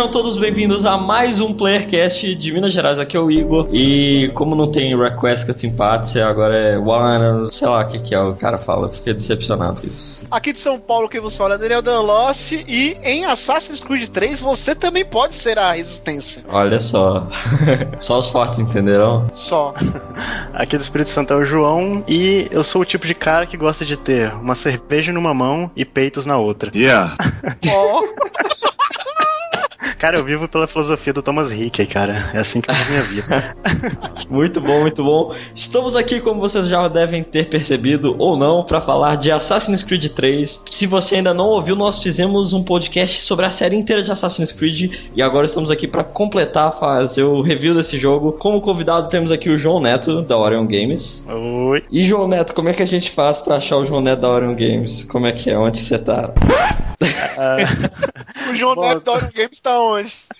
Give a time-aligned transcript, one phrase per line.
[0.00, 2.98] Sejam todos bem-vindos a mais um Playercast de Minas Gerais.
[2.98, 3.68] Aqui é o Igor.
[3.70, 8.14] E como não tem request cut simpátia, agora é one, sei lá o que, que
[8.14, 8.86] é o cara fala.
[8.86, 10.22] Eu Fiquei decepcionado com isso.
[10.30, 12.52] Aqui de São Paulo, quem vos fala é Daniel Dan Lost.
[12.52, 16.42] E em Assassin's Creed 3 você também pode ser a resistência.
[16.48, 17.28] Olha só.
[18.00, 19.26] só os fortes entenderão?
[19.34, 19.74] Só.
[20.54, 23.58] Aqui do Espírito Santo é o João e eu sou o tipo de cara que
[23.58, 26.72] gosta de ter uma cerveja numa mão e peitos na outra.
[26.74, 27.14] Yeah.
[27.68, 28.69] Ó.
[30.00, 32.30] Cara, eu vivo pela filosofia do Thomas Hickey, cara.
[32.32, 33.56] É assim que eu vivo minha vida.
[34.30, 35.34] Muito bom, muito bom.
[35.54, 40.06] Estamos aqui, como vocês já devem ter percebido ou não, para falar de Assassin's Creed
[40.06, 40.64] 3.
[40.70, 44.52] Se você ainda não ouviu, nós fizemos um podcast sobre a série inteira de Assassin's
[44.52, 48.32] Creed e agora estamos aqui para completar, fazer o review desse jogo.
[48.32, 51.26] Como convidado temos aqui o João Neto da Orion Games.
[51.28, 51.82] Oi.
[51.90, 54.30] E João Neto, como é que a gente faz para achar o João Neto da
[54.30, 55.02] Orion Games?
[55.10, 55.58] Como é que é?
[55.58, 56.32] Onde você tá?
[58.50, 59.89] O João Bom, Neto da Orion Games está onde?
[59.90, 60.39] longe.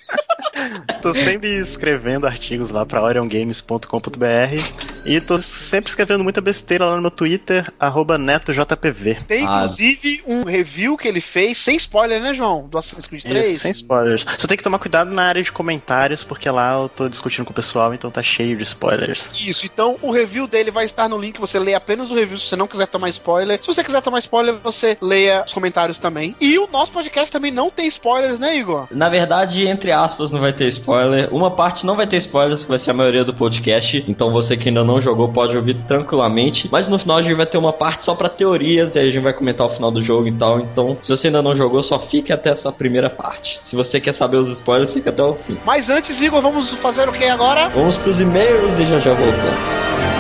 [1.00, 4.62] Tô sempre escrevendo artigos lá pra oriongames.com.br
[5.06, 9.16] e tô sempre escrevendo muita besteira lá no meu Twitter, arroba netojpv.
[9.26, 9.62] Tem Ah.
[9.64, 12.68] inclusive um review que ele fez, sem spoiler, né, João?
[12.68, 13.48] Do Assassin's Creed 3.
[13.50, 14.26] Isso, sem spoilers.
[14.36, 17.52] Só tem que tomar cuidado na área de comentários, porque lá eu tô discutindo com
[17.52, 19.30] o pessoal, então tá cheio de spoilers.
[19.46, 21.40] Isso, então o review dele vai estar no link.
[21.40, 23.58] Você lê apenas o review se você não quiser tomar spoiler.
[23.62, 26.36] Se você quiser tomar spoiler, você leia os comentários também.
[26.40, 28.86] E o nosso podcast também não tem spoilers, né, Igor?
[28.90, 31.32] Na verdade, entre aspas, não vai ter spoiler.
[31.32, 34.04] Uma parte não vai ter spoilers, que vai ser a maioria do podcast.
[34.08, 36.68] Então você que ainda não jogou pode ouvir tranquilamente.
[36.70, 38.94] Mas no final a gente vai ter uma parte só pra teorias.
[38.94, 40.60] E aí a gente vai comentar o final do jogo e tal.
[40.60, 43.60] Então, se você ainda não jogou, só fique até essa primeira parte.
[43.62, 45.56] Se você quer saber os spoilers, fica até o fim.
[45.64, 47.68] Mas antes, Igor, vamos fazer o que agora?
[47.68, 50.19] Vamos pros e-mails e já já voltamos.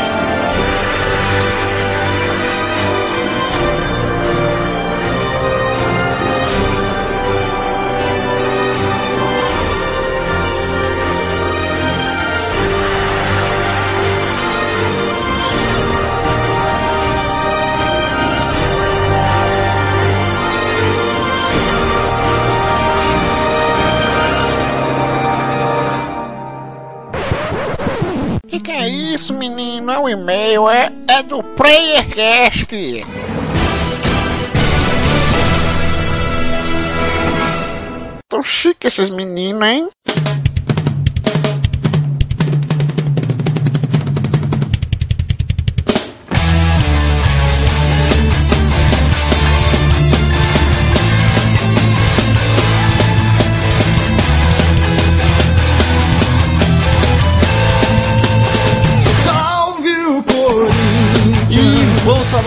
[30.60, 33.06] E-mail, é, é do PlayerCast.
[38.28, 39.88] Tão chique esses meninos, hein?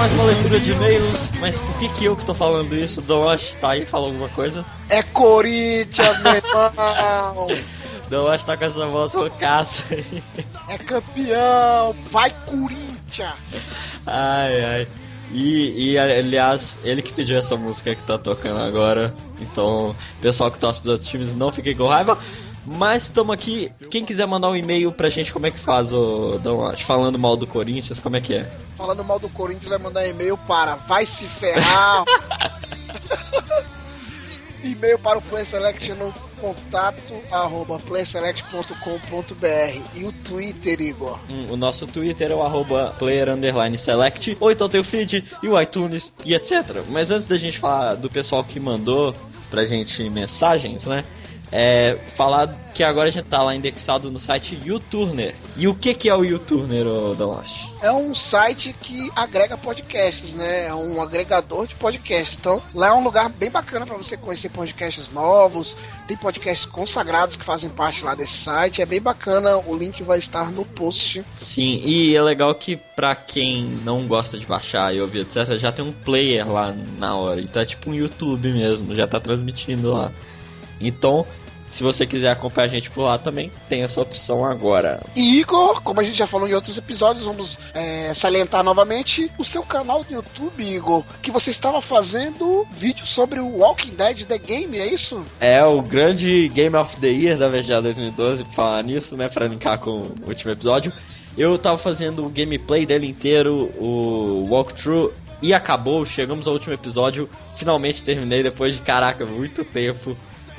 [0.03, 1.07] Mais uma leitura de e-mails.
[1.39, 3.01] Mas por que que eu que tô falando isso?
[3.01, 4.65] Donosh tá aí, fala alguma coisa?
[4.89, 7.47] É Corinthians, meu irmão!
[8.09, 10.21] Donosh tá com essa voz roucaça aí.
[10.67, 11.95] É campeão!
[12.11, 13.33] Vai, Corinthians!
[14.05, 14.87] Ai, ai.
[15.31, 19.13] E, e, aliás, ele que pediu essa música que tá tocando agora.
[19.39, 22.19] Então, pessoal que torce pros outros times, não fiquem com raiva.
[22.65, 23.71] Mas estamos aqui.
[23.89, 26.81] Quem quiser mandar um e-mail pra gente, como é que faz, ô Donosh?
[26.81, 28.49] Falando mal do Corinthians, como é que é?
[28.77, 32.05] Falando mal do Corinthians, vai mandar e-mail para vai se ferrar.
[34.63, 41.17] e-mail para o Play Select no contato arroba playselect.com.br e o Twitter, Igor.
[41.29, 45.23] Hum, o nosso Twitter é o arroba player underline select, ou então tem o feed
[45.41, 46.83] e o iTunes e etc.
[46.89, 49.15] Mas antes da gente falar do pessoal que mandou
[49.49, 51.05] pra gente mensagens, né?
[51.55, 55.35] É, falar que agora a gente tá lá indexado no site YouTurner.
[55.55, 56.83] E o que que é o YouTurner,
[57.15, 57.69] Dalash?
[57.79, 60.65] É um site que agrega podcasts, né?
[60.65, 62.39] É um agregador de podcasts.
[62.39, 65.75] Então, lá é um lugar bem bacana para você conhecer podcasts novos.
[66.07, 68.81] Tem podcasts consagrados que fazem parte lá desse site.
[68.81, 69.55] É bem bacana.
[69.57, 71.23] O link vai estar no post.
[71.35, 75.71] Sim, e é legal que pra quem não gosta de baixar e ouvir, etc., já
[75.71, 77.39] tem um player lá na hora.
[77.39, 80.11] Então é tipo um YouTube mesmo, já tá transmitindo lá.
[80.81, 81.25] Então,
[81.73, 85.01] se você quiser acompanhar a gente por lá também, tem essa opção agora.
[85.15, 89.43] E Igor, como a gente já falou em outros episódios, vamos é, salientar novamente o
[89.43, 94.37] seu canal do YouTube, Igor, que você estava fazendo vídeo sobre o Walking Dead The
[94.37, 95.25] Game, é isso?
[95.39, 99.27] É o grande Game of the Year da VGA 2012, pra falar nisso, né?
[99.27, 100.93] Pra linkar com o último episódio.
[101.35, 105.11] Eu tava fazendo o gameplay dele inteiro, o walkthrough,
[105.41, 106.05] e acabou.
[106.05, 107.27] Chegamos ao último episódio.
[107.55, 110.15] Finalmente terminei depois de, caraca, muito tempo.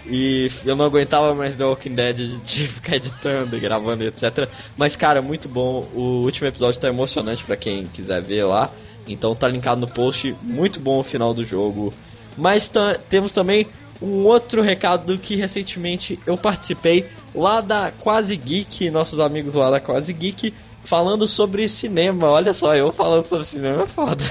[0.07, 4.49] E eu não aguentava mais The Walking Dead de ficar editando e gravando, etc.
[4.77, 5.89] Mas, cara, muito bom.
[5.95, 8.71] O último episódio tá emocionante para quem quiser ver lá.
[9.07, 10.35] Então tá linkado no post.
[10.43, 11.93] Muito bom o final do jogo.
[12.37, 12.71] Mas
[13.09, 13.67] temos também
[14.03, 19.81] um outro recado que recentemente eu participei lá da Quase Geek, nossos amigos lá da
[19.81, 20.53] Quase Geek,
[20.83, 22.29] falando sobre cinema.
[22.29, 24.23] Olha só, eu falando sobre cinema é foda.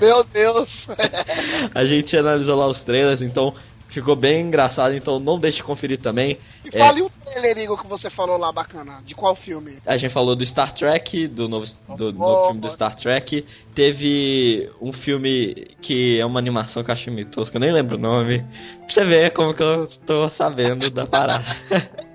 [0.00, 0.88] Meu Deus!
[1.74, 3.54] a gente analisou lá os trailers, então
[4.00, 6.38] ficou bem engraçado, então não deixe de conferir também.
[6.64, 7.02] E fale é...
[7.02, 9.02] o trailer, Igor, que você falou lá bacana.
[9.04, 9.78] De qual filme?
[9.86, 11.66] A gente falou do Star Trek, do novo,
[11.96, 13.44] do, novo filme do Star Trek.
[13.74, 17.96] Teve um filme que é uma animação que eu achei meio tosca, eu nem lembro
[17.96, 18.40] o nome.
[18.40, 21.44] Pra você ver como que eu estou sabendo da parada.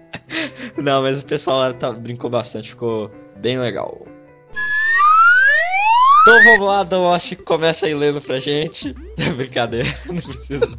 [0.77, 4.05] não, mas o pessoal lá tá, brincou bastante, ficou bem legal.
[6.21, 8.93] Então vamos lá, Dawashi, começa aí lendo pra gente.
[9.35, 10.77] Brincadeira, não precisa.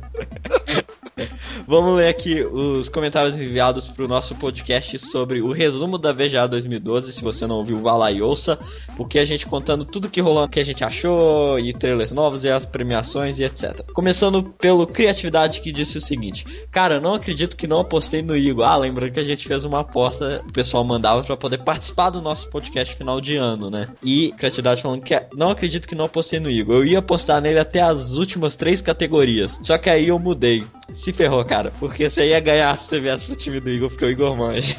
[1.67, 6.47] Vamos ler aqui os comentários enviados para o nosso podcast sobre o resumo da VGA
[6.49, 7.12] 2012.
[7.12, 8.59] Se você não ouviu, vá lá e ouça,
[8.97, 12.50] porque a gente contando tudo que rolou, que a gente achou, e trailers novos, e
[12.50, 13.82] as premiações e etc.
[13.93, 18.64] Começando pelo Criatividade, que disse o seguinte: Cara, não acredito que não apostei no Igor.
[18.64, 22.23] Ah, lembrando que a gente fez uma aposta, o pessoal mandava para poder participar do
[22.23, 23.88] nosso podcast final de ano, né?
[24.03, 26.76] E Criatividade falando que não acredito que não apostei no Igor.
[26.76, 30.64] Eu ia apostar nele até as últimas três categorias, só que aí eu mudei.
[30.94, 31.73] Se ferrou, cara.
[31.79, 34.77] Porque você ia ganhar se você viesse pro time do Igor, porque o Igor manja.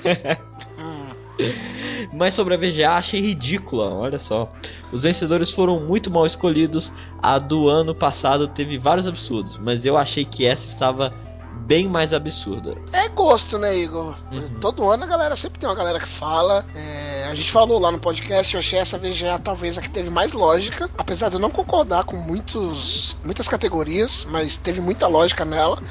[2.13, 4.47] Mas sobre a VGA achei ridícula, olha só.
[4.91, 6.93] Os vencedores foram muito mal escolhidos.
[7.21, 11.11] A do ano passado teve vários absurdos, mas eu achei que essa estava
[11.65, 12.75] bem mais absurda.
[12.91, 14.15] É gosto, né, Igor?
[14.31, 14.59] Uhum.
[14.59, 16.65] Todo ano a galera sempre tem uma galera que fala.
[16.75, 20.09] É, a gente falou lá no podcast, eu achei essa VGA talvez a que teve
[20.09, 25.45] mais lógica, apesar de eu não concordar com muitos, muitas categorias, mas teve muita lógica
[25.45, 25.81] nela.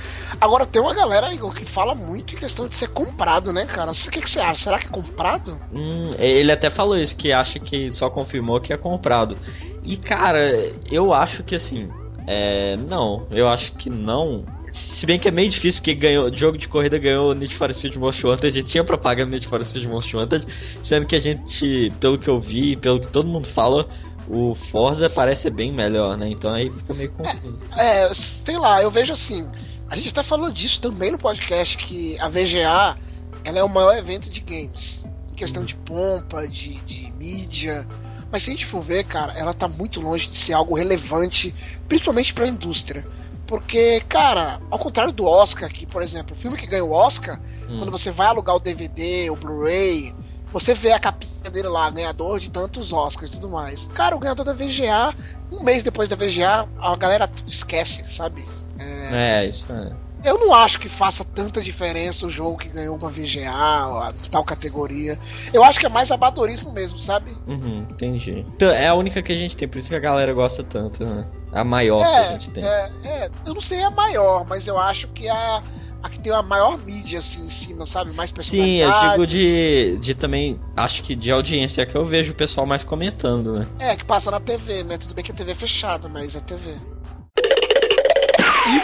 [0.41, 3.91] Agora tem uma galera, Igor, que fala muito em questão de ser comprado, né, cara?
[3.91, 4.65] O que, que você acha?
[4.65, 5.59] Será que é comprado?
[5.73, 9.37] Hum, ele até falou isso, que acha que só confirmou que é comprado.
[9.83, 11.91] E, cara, eu acho que assim.
[12.25, 16.57] É, não, eu acho que não se bem que é meio difícil, porque ganhou, jogo
[16.57, 20.47] de corrida ganhou Need for Speed Most Wanted, tinha propaganda Need for Speed Most Wanted,
[20.83, 23.87] sendo que a gente, pelo que eu vi, pelo que todo mundo fala,
[24.27, 26.29] o Forza parece bem melhor, né?
[26.29, 27.61] Então aí fica meio confuso.
[27.77, 29.47] É, é, sei lá, eu vejo assim,
[29.91, 32.97] a gente até falou disso também no podcast, que a VGA,
[33.45, 37.87] ela é o maior evento de games, em questão de pompa, de, de mídia,
[38.33, 41.55] mas se a gente for ver, cara, ela tá muito longe de ser algo relevante,
[41.87, 43.05] principalmente para a indústria.
[43.53, 47.39] Porque, cara, ao contrário do Oscar, que, por exemplo, o filme que ganhou o Oscar,
[47.69, 47.81] hum.
[47.81, 50.15] quando você vai alugar o DVD, o Blu-ray,
[50.47, 53.85] você vê a capinha dele lá, ganhador de tantos Oscars e tudo mais.
[53.89, 55.15] Cara, o ganhador da VGA,
[55.51, 58.47] um mês depois da VGA, a galera esquece, sabe?
[58.79, 59.93] É, é isso é.
[60.25, 65.19] Eu não acho que faça tanta diferença o jogo que ganhou uma VGA, tal categoria.
[65.53, 67.37] Eu acho que é mais abadorismo mesmo, sabe?
[67.47, 68.47] Uhum, entendi.
[68.55, 71.05] Então, é a única que a gente tem, por isso que a galera gosta tanto,
[71.05, 71.27] né?
[71.53, 72.65] A maior é, que a gente tem.
[72.65, 75.63] É, é, eu não sei a maior, mas eu acho que a,
[76.03, 78.13] a que tem a maior mídia assim em cima, sabe?
[78.13, 82.35] Mais Sim, eu digo de, de também, acho que de audiência que eu vejo o
[82.35, 83.67] pessoal mais comentando, né?
[83.79, 84.97] É, que passa na TV, né?
[84.97, 86.77] Tudo bem que a TV é fechada, mas é TV.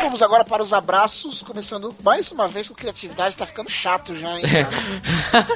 [0.08, 4.38] Vamos agora para os abraços, começando mais uma vez com criatividade, tá ficando chato já,
[4.38, 5.46] hein, cara?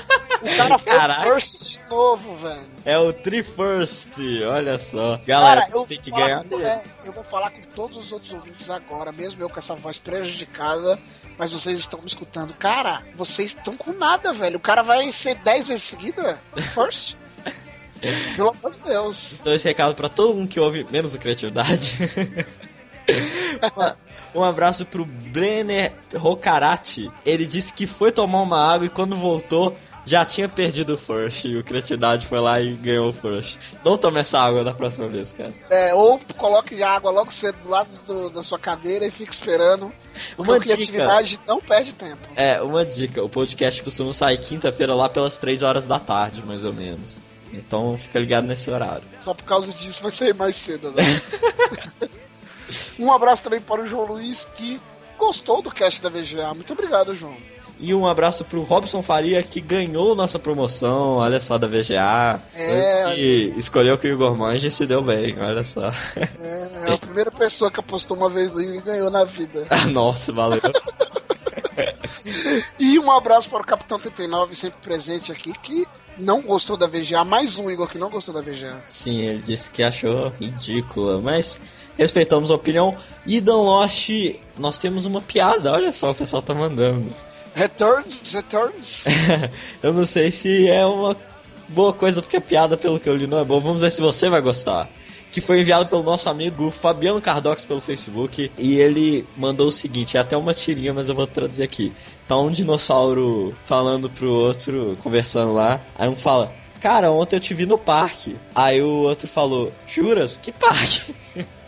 [0.42, 1.22] o cara foi Caraca.
[1.22, 2.66] first de novo, velho.
[2.84, 4.12] É o Tri First,
[4.46, 5.18] olha só.
[5.26, 8.68] Galera, cara, tem que ganhar com, é, Eu vou falar com todos os outros ouvintes
[8.68, 10.98] agora, mesmo eu com essa voz prejudicada,
[11.38, 12.52] mas vocês estão me escutando.
[12.52, 14.58] Cara, vocês estão com nada, velho.
[14.58, 16.38] O cara vai ser 10 vezes seguida?
[16.74, 17.16] First?
[18.36, 19.32] Pelo amor de Deus.
[19.40, 21.96] Então esse recado para todo mundo que ouve menos o criatividade.
[24.34, 27.10] Um abraço pro Brenner Rocarati.
[27.24, 31.44] Ele disse que foi tomar uma água e quando voltou já tinha perdido o First.
[31.44, 33.58] E o Criatividade foi lá e ganhou o First.
[33.84, 35.52] Não tome essa água da próxima vez, cara.
[35.70, 39.92] É, ou coloque água logo cedo do lado do, da sua cadeira e fique esperando.
[40.36, 42.28] Uma dica, criatividade não perde tempo.
[42.36, 43.22] É, uma dica.
[43.22, 47.16] O podcast costuma sair quinta-feira lá pelas 3 horas da tarde, mais ou menos.
[47.52, 49.04] Então fica ligado nesse horário.
[49.22, 51.02] Só por causa disso vai sair mais cedo, né?
[52.98, 54.80] Um abraço também para o João Luiz, que
[55.18, 56.52] gostou do cast da VGA.
[56.54, 57.36] Muito obrigado, João.
[57.80, 62.40] E um abraço pro Robson Faria, que ganhou nossa promoção, olha só, da VGA.
[62.54, 65.92] É, e escolheu que o Igor Mange se deu bem, olha só.
[66.16, 69.66] É, é a primeira pessoa que apostou uma vez no Igor e ganhou na vida.
[69.70, 70.60] Ah, Nossa, valeu.
[72.78, 75.86] E um abraço para o Capitão 39, sempre presente aqui, que
[76.18, 77.24] não gostou da VGA.
[77.24, 78.82] Mais um Igor que não gostou da VGA.
[78.86, 81.60] Sim, ele disse que achou ridícula, mas
[81.96, 82.96] respeitamos a opinião.
[83.26, 84.10] E Dan Lost,
[84.58, 87.14] nós temos uma piada, olha só, o pessoal tá mandando.
[87.54, 89.04] Returns, returns.
[89.82, 91.16] Eu não sei se é uma
[91.68, 93.60] boa coisa, porque a piada, pelo que eu li, não é boa.
[93.60, 94.88] Vamos ver se você vai gostar.
[95.30, 98.50] Que foi enviado pelo nosso amigo Fabiano Cardox pelo Facebook.
[98.58, 101.92] E ele mandou o seguinte: é até uma tirinha, mas eu vou traduzir aqui.
[102.28, 105.80] Tá um dinossauro falando pro outro, conversando lá.
[105.98, 108.36] Aí um fala: Cara, ontem eu te vi no parque.
[108.54, 110.36] Aí o outro falou: Juras?
[110.36, 111.14] Que parque?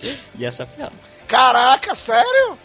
[0.00, 0.92] e essa é a piada.
[1.26, 2.58] Caraca, sério?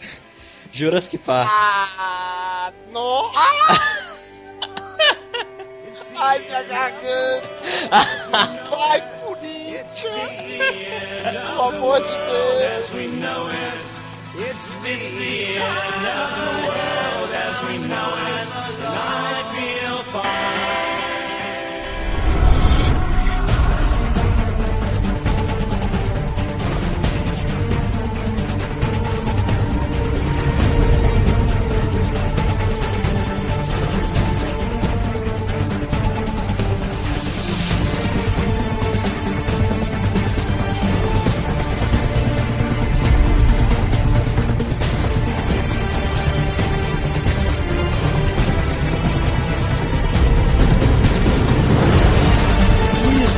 [0.72, 1.52] Juras que parque.
[1.54, 3.30] Ah, no...
[3.34, 4.04] ah!
[6.16, 7.48] Ai, minha garganta.
[8.70, 10.40] Vai, Corinthians.
[11.22, 12.90] Pelo amor de Deus.
[12.94, 13.08] E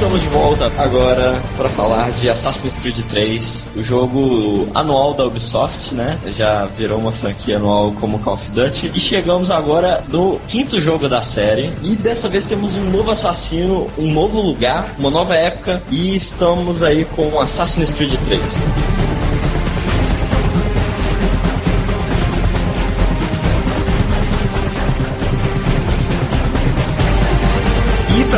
[0.06, 5.92] estamos de volta agora para falar de Assassin's Creed 3, o jogo anual da Ubisoft,
[5.92, 6.16] né?
[6.36, 8.92] Já virou uma franquia anual como Call of Duty.
[8.94, 11.72] E chegamos agora no quinto jogo da série.
[11.82, 15.82] E dessa vez temos um novo assassino, um novo lugar, uma nova época.
[15.90, 19.05] E estamos aí com Assassin's Creed 3.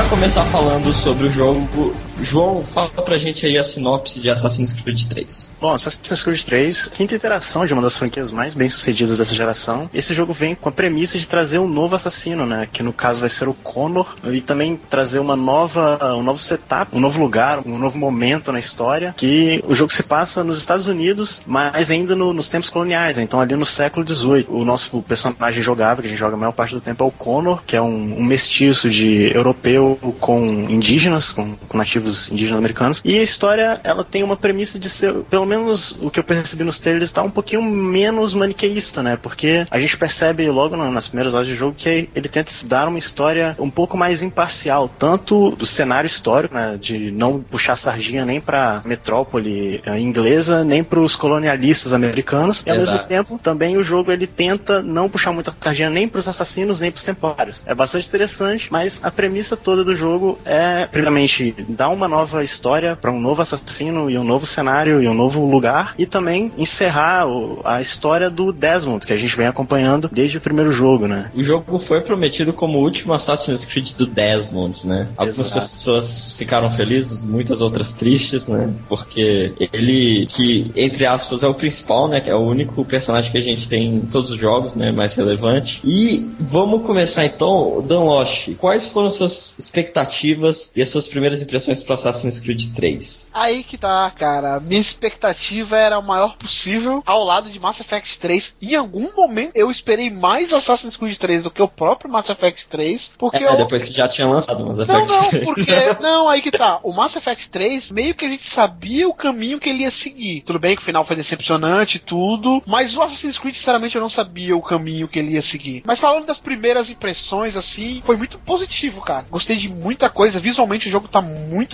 [0.08, 5.04] Começar falando sobre o jogo, João, fala pra gente aí a sinopse de Assassin's Creed
[5.04, 5.50] 3.
[5.60, 9.88] Bom, Assassin's Creed 3, quinta iteração de uma das franquias mais bem sucedidas dessa geração.
[9.94, 12.68] Esse jogo vem com a premissa de trazer um novo assassino, né?
[12.72, 16.94] Que no caso vai ser o Connor, e também trazer uma nova, um novo setup,
[16.96, 19.14] um novo lugar, um novo momento na história.
[19.16, 23.22] Que o jogo se passa nos Estados Unidos, mas ainda no- nos tempos coloniais, né?
[23.22, 24.46] então ali no século XVIII.
[24.48, 27.10] O nosso personagem jogável, que a gente joga a maior parte do tempo, é o
[27.12, 33.00] Connor, que é um, um mestiço de europeu com indígenas, com, com nativos indígenas americanos.
[33.04, 36.64] E a história, ela tem uma premissa de ser, pelo menos o que eu percebi
[36.64, 39.18] nos trailers, tá um pouquinho menos maniqueísta, né?
[39.20, 42.88] Porque a gente percebe logo na- nas primeiras horas de jogo que ele tenta dar
[42.88, 46.78] uma história um pouco mais imparcial, tanto do cenário histórico, né?
[46.80, 52.62] De não puxar sardinha nem pra metrópole eh, inglesa, nem pros colonialistas americanos.
[52.66, 52.92] E ao Exato.
[52.92, 56.90] mesmo tempo, também o jogo ele tenta não puxar muita sardinha nem pros assassinos, nem
[56.90, 57.62] pros templários.
[57.66, 62.95] É bastante interessante, mas a premissa toda do jogo é, primeiramente, dar uma nova história
[62.97, 67.26] para um novo assassino e um novo cenário e um novo lugar, e também encerrar
[67.26, 71.31] o- a história do Desmond, que a gente vem acompanhando desde o primeiro jogo, né?
[71.35, 75.09] O jogo foi prometido como o último Assassin's Creed do Desmond, né?
[75.17, 75.61] Algumas Exato.
[75.61, 78.73] pessoas ficaram felizes, muitas outras tristes, né?
[78.88, 82.21] Porque ele, que entre aspas é o principal, né?
[82.21, 84.93] Que é o único personagem que a gente tem em todos os jogos, né?
[84.93, 85.81] Mais relevante.
[85.85, 88.55] E vamos começar então, Dan Lost.
[88.57, 93.30] Quais foram as suas expectativas e as suas primeiras impressões pro Assassin's Creed 3?
[93.33, 94.61] Aí que tá, cara.
[94.61, 98.57] Minha expectativa era o maior possível ao lado de Mass Effect 3.
[98.61, 102.68] Em algum momento eu esperei mais Assassin's Creed 3 do que o próprio Mass Effect
[102.68, 103.57] 3, porque É, eu...
[103.57, 105.45] depois que já tinha lançado o Mass Não, Effect não, 3.
[105.45, 105.68] porque.
[106.00, 106.78] Não, aí que tá.
[106.83, 110.42] O Mass Effect 3, meio que a gente sabia o caminho que ele ia seguir.
[110.42, 112.62] Tudo bem que o final foi decepcionante e tudo.
[112.66, 115.83] Mas o Assassin's Creed, sinceramente, eu não sabia o caminho que ele ia seguir.
[115.87, 119.26] Mas falando das primeiras impressões, assim, foi muito positivo, cara.
[119.30, 120.38] Gostei de muita coisa.
[120.38, 121.21] Visualmente o jogo tá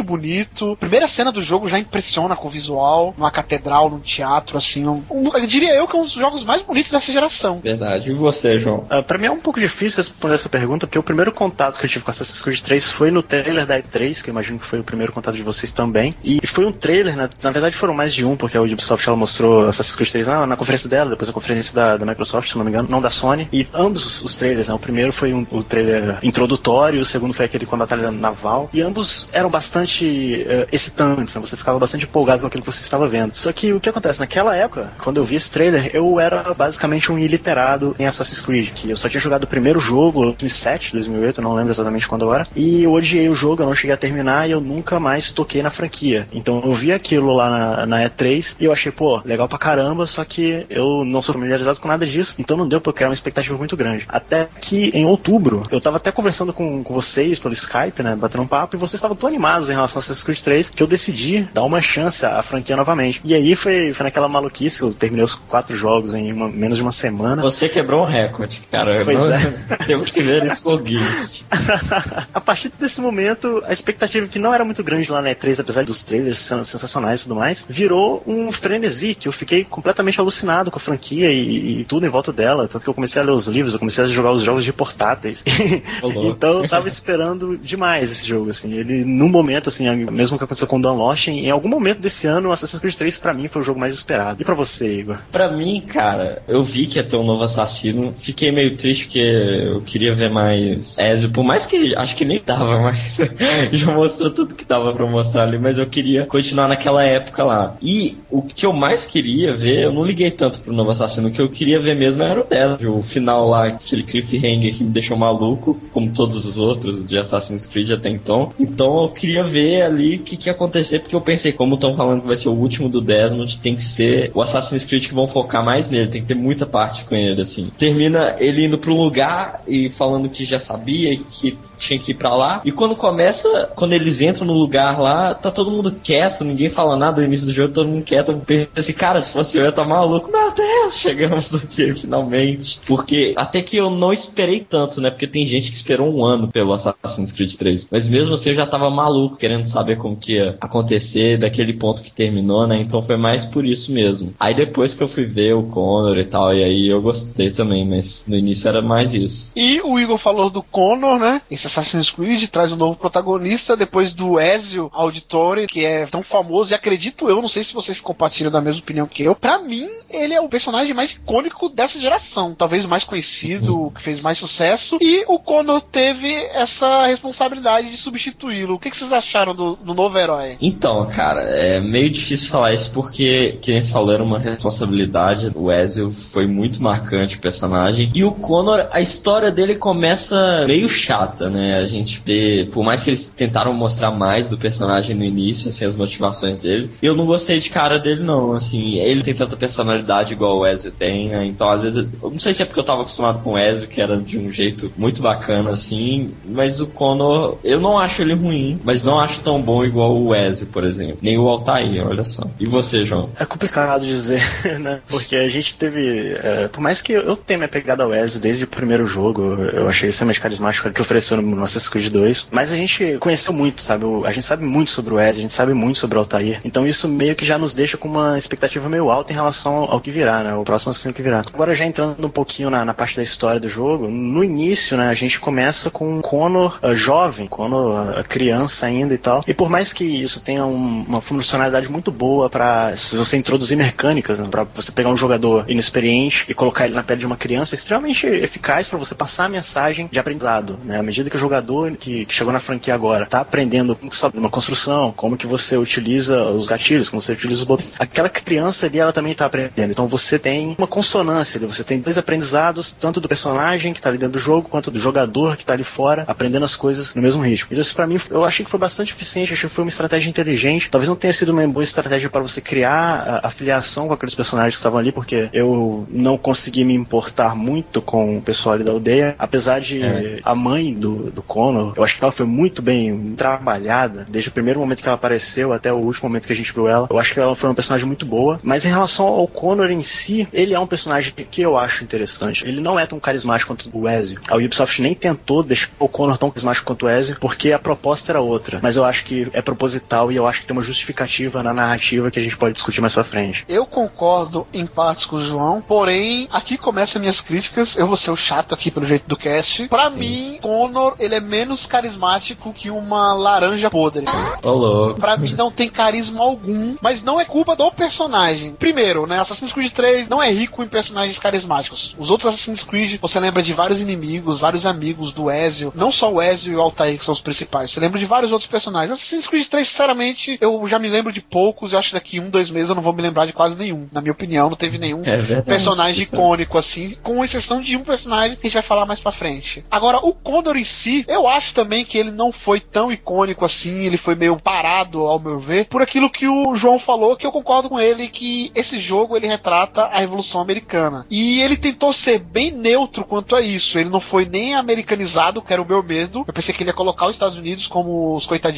[0.05, 0.77] muito bonito.
[0.79, 3.15] Primeira cena do jogo já impressiona com o visual.
[3.17, 4.87] Numa catedral, num teatro, assim.
[4.87, 7.61] Um, um- eu diria eu que é um dos jogos mais bonitos dessa geração.
[7.61, 8.11] Verdade.
[8.11, 8.85] E você, João?
[8.91, 11.85] Uh, pra mim é um pouco difícil responder essa pergunta, porque o primeiro contato que
[11.87, 14.67] eu tive com Assassin's Creed 3 foi no trailer da E3, que eu imagino que
[14.67, 16.15] foi o primeiro contato de vocês também.
[16.25, 17.29] E foi um trailer, né?
[17.43, 20.47] na verdade foram mais de um, porque a Ubisoft ela mostrou Assassin's Creed 3 na,
[20.47, 23.11] na conferência dela, depois a conferência da, da Microsoft, se não me engano, não da
[23.11, 23.49] Sony.
[23.53, 24.75] E ambos os, os trailers, né?
[24.75, 28.69] O primeiro foi um, o trailer introdutório, o segundo foi aquele com a batalha naval.
[28.73, 31.41] E ambos eram bastante bastante uh, excitantes, né?
[31.41, 33.35] Você ficava bastante empolgado com aquilo que você estava vendo.
[33.35, 34.21] Só que o que acontece?
[34.21, 38.71] Naquela época, quando eu vi esse trailer, eu era basicamente um iliterado em Assassin's Creed,
[38.73, 42.47] que eu só tinha jogado o primeiro jogo, 2007, 2008, não lembro exatamente quando era,
[42.57, 45.63] e eu odiei o jogo, eu não cheguei a terminar e eu nunca mais toquei
[45.63, 46.27] na franquia.
[46.33, 50.07] Então eu vi aquilo lá na, na E3 e eu achei, pô, legal pra caramba,
[50.07, 53.09] só que eu não sou familiarizado com nada disso, então não deu pra eu criar
[53.09, 54.07] uma expectativa muito grande.
[54.09, 58.43] Até que em outubro, eu tava até conversando com, com vocês pelo Skype, né, batendo
[58.43, 60.87] um papo, e vocês estavam tão animados em relação a Assassin's Creed 3 que eu
[60.87, 63.21] decidi dar uma chance à franquia novamente.
[63.25, 66.79] E aí foi, foi naquela maluquice que eu terminei os quatro jogos em uma, menos
[66.79, 67.43] de uma semana.
[67.43, 69.05] Você quebrou um recorde, cara.
[69.05, 69.55] Pois não, é.
[69.87, 71.45] Temos que ver isso com Guinness.
[72.33, 75.85] a partir desse momento, a expectativa que não era muito grande lá na E3, apesar
[75.85, 80.71] dos trailers sendo sensacionais e tudo mais, virou um frenesi, que eu fiquei completamente alucinado
[80.71, 82.69] com a franquia e, e tudo em volta dela.
[82.69, 84.73] Tanto que eu comecei a ler os livros, eu comecei a jogar os jogos de
[84.73, 85.43] portáteis.
[86.03, 88.75] então eu tava esperando demais esse jogo, assim.
[88.75, 92.27] Ele, num momento, assim, mesmo que aconteceu com o Dan Lost, em algum momento desse
[92.27, 94.41] ano, Assassin's Creed 3 pra mim foi o jogo mais esperado.
[94.41, 95.19] E pra você, Igor?
[95.31, 98.15] Pra mim, cara, eu vi que ia ter um novo assassino.
[98.19, 102.43] Fiquei meio triste porque eu queria ver mais Ezio, por mais que acho que nem
[102.45, 103.19] dava, mas
[103.73, 107.77] já mostrou tudo que dava pra mostrar ali, mas eu queria continuar naquela época lá.
[107.83, 111.33] E o que eu mais queria ver, eu não liguei tanto pro novo assassino, o
[111.33, 114.91] que eu queria ver mesmo era o Ezio, o final lá, aquele cliffhanger que me
[114.91, 118.53] deixou maluco, como todos os outros de Assassin's Creed até então.
[118.59, 121.95] Então eu queria ver ali o que, que ia acontecer, porque eu pensei, como estão
[121.95, 125.15] falando que vai ser o último do Desmond, tem que ser o Assassin's Creed que
[125.15, 127.71] vão focar mais nele, tem que ter muita parte com ele, assim.
[127.79, 132.15] Termina ele indo um lugar e falando que já sabia e que tinha que ir
[132.15, 132.61] pra lá.
[132.65, 136.97] E quando começa, quando eles entram no lugar lá, tá todo mundo quieto, ninguém fala
[136.97, 138.33] nada no início do jogo, todo mundo quieto.
[138.33, 140.31] Eu pensei assim, cara, se fosse eu, eu ia tá maluco.
[140.31, 142.81] Meu Deus, chegamos aqui finalmente.
[142.87, 145.11] Porque até que eu não esperei tanto, né?
[145.11, 147.89] Porque tem gente que esperou um ano pelo Assassin's Creed 3.
[147.91, 152.03] Mas mesmo assim eu já tava maluco, querendo saber como que ia acontecer daquele ponto
[152.03, 152.79] que terminou, né?
[152.81, 154.33] Então foi mais por isso mesmo.
[154.41, 157.87] Aí depois que eu fui ver o Connor e tal, e aí eu gostei também,
[157.87, 159.53] mas no início era mais isso.
[159.55, 161.43] E o Igor falou do Connor, né?
[161.51, 166.73] Esse Assassin's Creed traz um novo protagonista depois do Ezio Auditore, que é tão famoso
[166.73, 169.35] e acredito eu, não sei se vocês compartilham da mesma opinião que eu.
[169.35, 173.91] Pra mim, ele é o personagem mais icônico dessa geração, talvez o mais conhecido, Uhum.
[173.91, 174.97] que fez mais sucesso.
[175.03, 178.75] E o Connor teve essa responsabilidade de substituí-lo.
[178.75, 180.57] O que, que vocês acharam do, do novo herói?
[180.61, 185.51] Então, cara, é meio difícil falar isso porque, que nem falou, era uma responsabilidade.
[185.55, 188.11] O Ezio foi muito marcante o personagem.
[188.15, 191.79] E o Connor, a história dele começa meio chata, né?
[191.79, 195.85] A gente vê, por mais que eles tentaram mostrar mais do personagem no início, assim,
[195.85, 198.53] as motivações dele, eu não gostei de cara dele, não.
[198.53, 201.45] Assim, ele tem tanta personalidade igual o Ezio tem, né?
[201.45, 203.89] Então, às vezes, eu não sei se é porque eu tava acostumado com o Ezio,
[203.89, 208.35] que era de um jeito muito bacana, assim, mas o Connor, eu não acho ele
[208.35, 211.19] ruim, mas não acho tão bom igual o Ezio, por exemplo.
[211.23, 212.43] Nem o Altair, olha só.
[212.61, 213.31] E você, João?
[213.39, 214.41] É complicado dizer,
[214.81, 215.01] né?
[215.09, 216.37] Porque a gente teve.
[216.43, 219.89] é, por mais que eu tenha me apegado ao Ezio desde o primeiro jogo, eu
[219.89, 222.49] achei extremamente carismático que ofereceu no Assassin's Creed 2.
[222.51, 224.05] Mas a gente conheceu muito, sabe?
[224.05, 226.61] O- A gente sabe muito sobre o Ezio, a gente sabe muito sobre o Altair.
[226.65, 230.01] Então isso meio que já nos deixa com uma expectativa meio alta em relação ao
[230.01, 230.55] que virá, né?
[230.55, 231.43] O próximo assassino que virá.
[231.53, 235.09] Agora já entrando um pouquinho na, na parte da história do jogo, no início, né?
[235.09, 239.45] A gente começa com um Connor ah, jovem, Connor ah, criança ainda e tal.
[239.47, 243.77] E por mais que isso tenha um- uma funcionalidade muito boa para se você introduzir
[243.77, 247.37] mecânicas, né, para você pegar um jogador inexperiente e colocar ele na pele de uma
[247.37, 250.99] criança, é extremamente eficaz para você passar a mensagem de aprendizado, né?
[250.99, 254.51] À medida que o jogador que, que chegou na franquia agora tá aprendendo como uma
[254.51, 258.99] construção, como que você utiliza os gatilhos, como você utiliza os botões, aquela criança ali
[258.99, 259.91] ela também tá aprendendo.
[259.91, 264.09] Então você tem uma consonância, ali, você tem dois aprendizados, tanto do personagem que tá
[264.09, 267.23] ali dentro do jogo, quanto do jogador que tá ali fora, aprendendo as coisas no
[267.23, 267.69] mesmo ritmo.
[267.71, 270.29] Então isso pra mim, eu achei que foi bastante eficiente, achei que foi uma estratégia
[270.31, 270.91] inteligente.
[270.91, 274.75] Talvez não tenha sido uma boa estratégia para você criar a afiliação com aqueles personagens
[274.75, 278.93] que estavam ali, porque eu não consegui me importar muito com o pessoal ali da
[278.93, 280.41] aldeia, apesar de É.
[280.43, 284.53] a mãe do, do Connor, eu acho que ela foi muito bem trabalhada, desde o
[284.53, 287.07] primeiro momento que ela apareceu até o último momento que a gente viu ela.
[287.11, 290.03] Eu acho que ela foi uma personagem muito boa, mas em relação ao Connor em
[290.03, 292.65] si, ele é um personagem que- que eu acho interessante.
[292.67, 294.41] Ele não é tão carismático quanto o Ezio.
[294.49, 298.33] A Ubisoft nem tentou deixar o Connor tão carismático quanto o Ezio, porque a proposta
[298.33, 298.79] era outra.
[298.83, 302.31] Mas eu acho que é proposital e eu acho que tem uma justificativa na narrativa
[302.31, 303.65] que a gente pode discutir mais pra frente.
[303.69, 307.97] Eu concordo em partes com o João, porém, aqui começam minhas críticas.
[307.97, 309.89] Eu vou ser o chato aqui pelo jeito do cast.
[309.89, 314.25] Pra mim, Connor, ele é menos carismático que uma laranja podre.
[314.63, 315.21] Ô, louco.
[315.21, 318.73] Pra mim não tem carisma algum, mas não é culpa do personagem.
[318.73, 322.15] Primeiro, né, Assassin's Creed 3 3 não é rico em personagens carismáticos.
[322.19, 326.33] Os outros Assassin's Creed, você lembra de vários inimigos, vários amigos do Ezio, não só
[326.33, 327.91] o Ezio e o Altair que são os principais.
[327.91, 328.84] Você lembra de vários outros personagens.
[329.13, 331.93] Assassin's Creed 3, sinceramente, eu já me lembro de poucos.
[331.93, 334.09] Eu acho que daqui um, dois meses eu não vou me lembrar de quase nenhum.
[334.13, 336.27] Na minha opinião, não teve nenhum É personagem é.
[336.27, 339.85] icônico assim, com exceção de um personagem que a gente vai falar mais pra frente.
[339.91, 344.05] Agora, o Condor em si, eu acho também que ele não foi tão icônico assim,
[344.05, 347.53] ele foi meio parado, ao meu ver, por aquilo que o João falou, que eu
[347.53, 351.27] concordo com ele, que esse jogo ele retrata a Revolução Americana.
[351.31, 353.99] E ele tentou ser bem neutro quanto a isso.
[353.99, 356.45] Ele não foi nem americanizado, que era o meu medo.
[356.47, 358.74] Eu pensei que ele ia colocar os Estados Unidos como os coitadinhos,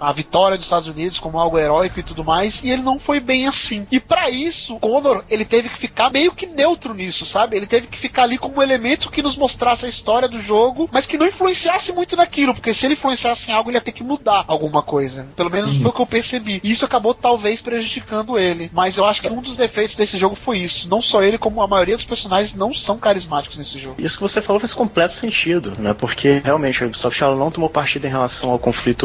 [0.00, 3.20] a vitória dos Estados Unidos como algo heróico e tudo mais, e ele não foi
[3.20, 3.86] bem assim.
[3.90, 7.56] E para isso, o Connor, ele teve que ficar meio que neutro nisso, sabe?
[7.56, 10.88] Ele teve que ficar ali como um elemento que nos mostrasse a história do jogo,
[10.92, 13.92] mas que não influenciasse muito naquilo, porque se ele influenciasse em algo, ele ia ter
[13.92, 15.26] que mudar alguma coisa.
[15.36, 16.60] Pelo menos foi o que eu percebi.
[16.62, 18.70] E isso acabou talvez prejudicando ele.
[18.72, 20.88] Mas eu acho que um dos defeitos desse jogo foi isso.
[20.88, 23.96] Não só ele, como a maioria dos personagens não são carismáticos nesse jogo.
[23.98, 25.94] Isso que você falou faz completo sentido, né?
[25.94, 28.97] Porque realmente a Ubisoft ela não tomou partida em relação ao conflito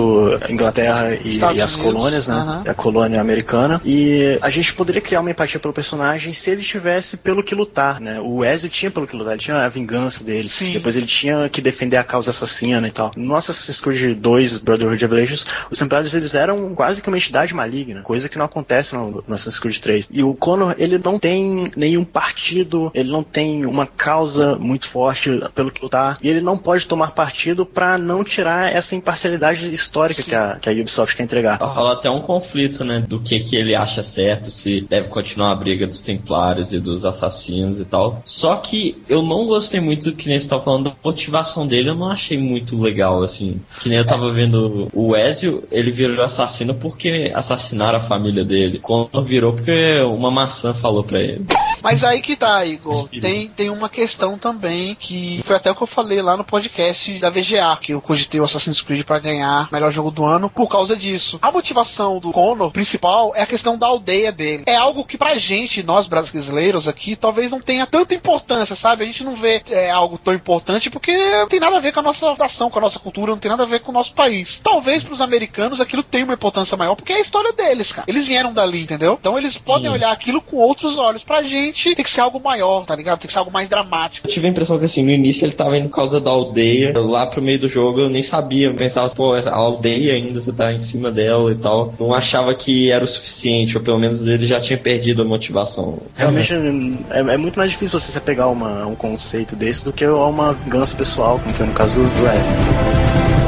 [0.49, 2.35] Inglaterra e, e as colônias, né?
[2.35, 2.63] aham.
[2.67, 3.81] A colônia americana.
[3.85, 7.99] E a gente poderia criar uma empatia pelo personagem se ele tivesse pelo que lutar,
[7.99, 8.19] né?
[8.19, 10.49] O Ezio tinha pelo que lutar, ele tinha a vingança dele.
[10.49, 10.73] Sim.
[10.73, 13.11] Depois ele tinha que defender a causa assassina e tal.
[13.15, 17.53] No Assassin's Creed 2, Brotherhood of Revelations, os Templários eles eram quase que uma entidade
[17.53, 20.07] maligna, coisa que não acontece no, no Assassin's Creed 3.
[20.11, 25.41] E o Connor, ele não tem nenhum partido, ele não tem uma causa muito forte
[25.53, 30.23] pelo que lutar, e ele não pode tomar partido pra não tirar essa imparcialidade histórica
[30.23, 31.57] que a, que a Ubisoft quer entregar.
[31.61, 33.03] Rola até um conflito, né?
[33.07, 37.05] Do que, que ele acha certo, se deve continuar a briga dos templários e dos
[37.05, 38.21] assassinos e tal.
[38.25, 41.89] Só que eu não gostei muito do que nem você tava falando da motivação dele,
[41.89, 43.61] eu não achei muito legal, assim.
[43.79, 48.79] Que nem eu tava vendo o Ezio, ele virou assassino porque assassinaram a família dele.
[48.81, 51.45] Quando virou porque uma maçã falou pra ele.
[51.81, 53.09] Mas aí que tá, Igor.
[53.09, 57.19] Tem, tem uma questão também que foi até o que eu falei lá no podcast
[57.19, 60.67] da VGA, que eu cogitei o Assassin's Creed pra ganhar melhor jogo do ano por
[60.67, 61.39] causa disso.
[61.41, 64.63] A motivação do Connor principal é a questão da aldeia dele.
[64.65, 69.03] É algo que pra gente, nós brasileiros aqui, talvez não tenha tanta importância, sabe?
[69.03, 71.99] A gente não vê é, algo tão importante porque não tem nada a ver com
[71.99, 74.13] a nossa nação, com a nossa cultura, não tem nada a ver com o nosso
[74.13, 74.59] país.
[74.59, 78.05] Talvez pros americanos aquilo tenha uma importância maior porque é a história deles, cara.
[78.07, 79.17] Eles vieram dali, entendeu?
[79.19, 81.23] Então eles podem olhar aquilo com outros olhos.
[81.23, 83.19] Pra gente tem que ser algo maior, tá ligado?
[83.19, 84.27] Tem que ser algo mais dramático.
[84.27, 86.93] Eu tive a impressão que assim, no início ele tava indo por causa da aldeia.
[86.95, 88.67] Lá pro meio do jogo eu nem sabia.
[88.67, 91.93] Eu pensava, pô, essa aldeia ainda, você tá em cima dela e tal.
[91.99, 95.99] Não achava que era o suficiente, ou pelo menos ele já tinha perdido a motivação.
[96.15, 100.53] Realmente é, é muito mais difícil você pegar uma, um conceito desse do que uma
[100.53, 103.42] vingança pessoal, como foi no caso do, do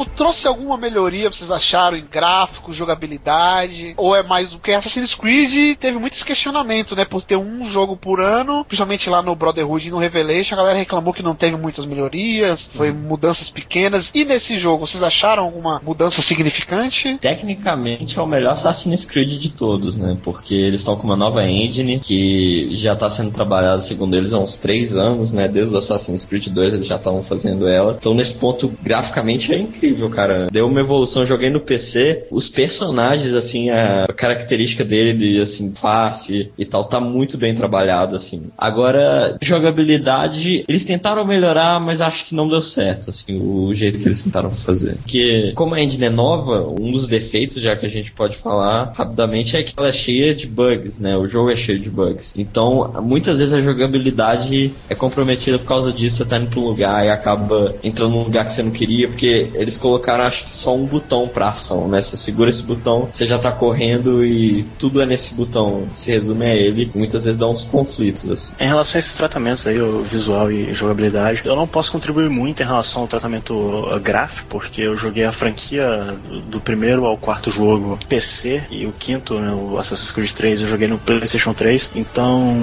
[0.00, 3.94] o jogo trouxe alguma melhoria, vocês acharam, em gráfico, jogabilidade?
[3.96, 7.06] Ou é mais do que Assassin's Creed teve muitos questionamentos, né?
[7.06, 10.78] Por ter um jogo por ano, principalmente lá no Brotherhood e no Revelation, a galera
[10.78, 14.10] reclamou que não teve muitas melhorias, foi mudanças pequenas.
[14.14, 17.16] E nesse jogo, vocês acharam alguma mudança significante?
[17.16, 20.18] Tecnicamente é o melhor Assassin's Creed de todos, né?
[20.22, 24.38] Porque eles estão com uma nova engine que já está sendo trabalhada, segundo eles, há
[24.38, 25.48] uns 3 anos, né?
[25.48, 27.96] Desde o Assassin's Creed 2 eles já estavam fazendo ela.
[27.98, 30.48] Então nesse ponto, graficamente é incrível, cara.
[30.50, 32.26] Deu uma evolução, joguei no PC.
[32.30, 38.16] Os personagens, assim, a característica dele, de, assim, face e tal, tá muito bem trabalhado,
[38.16, 38.48] assim.
[38.56, 44.06] Agora, jogabilidade, eles tentaram melhorar, mas acho que não deu certo, assim, o jeito que
[44.06, 44.96] eles tentaram fazer.
[44.96, 48.92] Porque, como a engine é nova, um dos defeitos, já que a gente pode falar
[48.94, 51.16] rapidamente, é que ela é cheia de bugs, né?
[51.16, 52.34] O jogo é cheio de bugs.
[52.36, 56.64] Então, muitas vezes a jogabilidade é comprometida por causa disso, você tá indo pra um
[56.64, 60.54] lugar e acaba entrando num lugar que você não queria, porque eles colocaram, acho que
[60.54, 62.00] só um botão pra ação, né?
[62.02, 65.86] Você segura esse botão, você já tá correndo e tudo é nesse botão.
[65.94, 68.52] Se resume a ele, muitas vezes dá uns conflitos, assim.
[68.60, 72.62] Em relação a esses tratamentos aí, o visual e jogabilidade, eu não posso contribuir muito
[72.62, 76.14] em relação ao tratamento uh, gráfico, porque eu joguei a franquia
[76.48, 80.68] do- primeiro ao quarto jogo PC e o quinto, né, o Assassin's Creed 3, eu
[80.68, 81.92] joguei no PlayStation 3.
[81.94, 82.56] Então,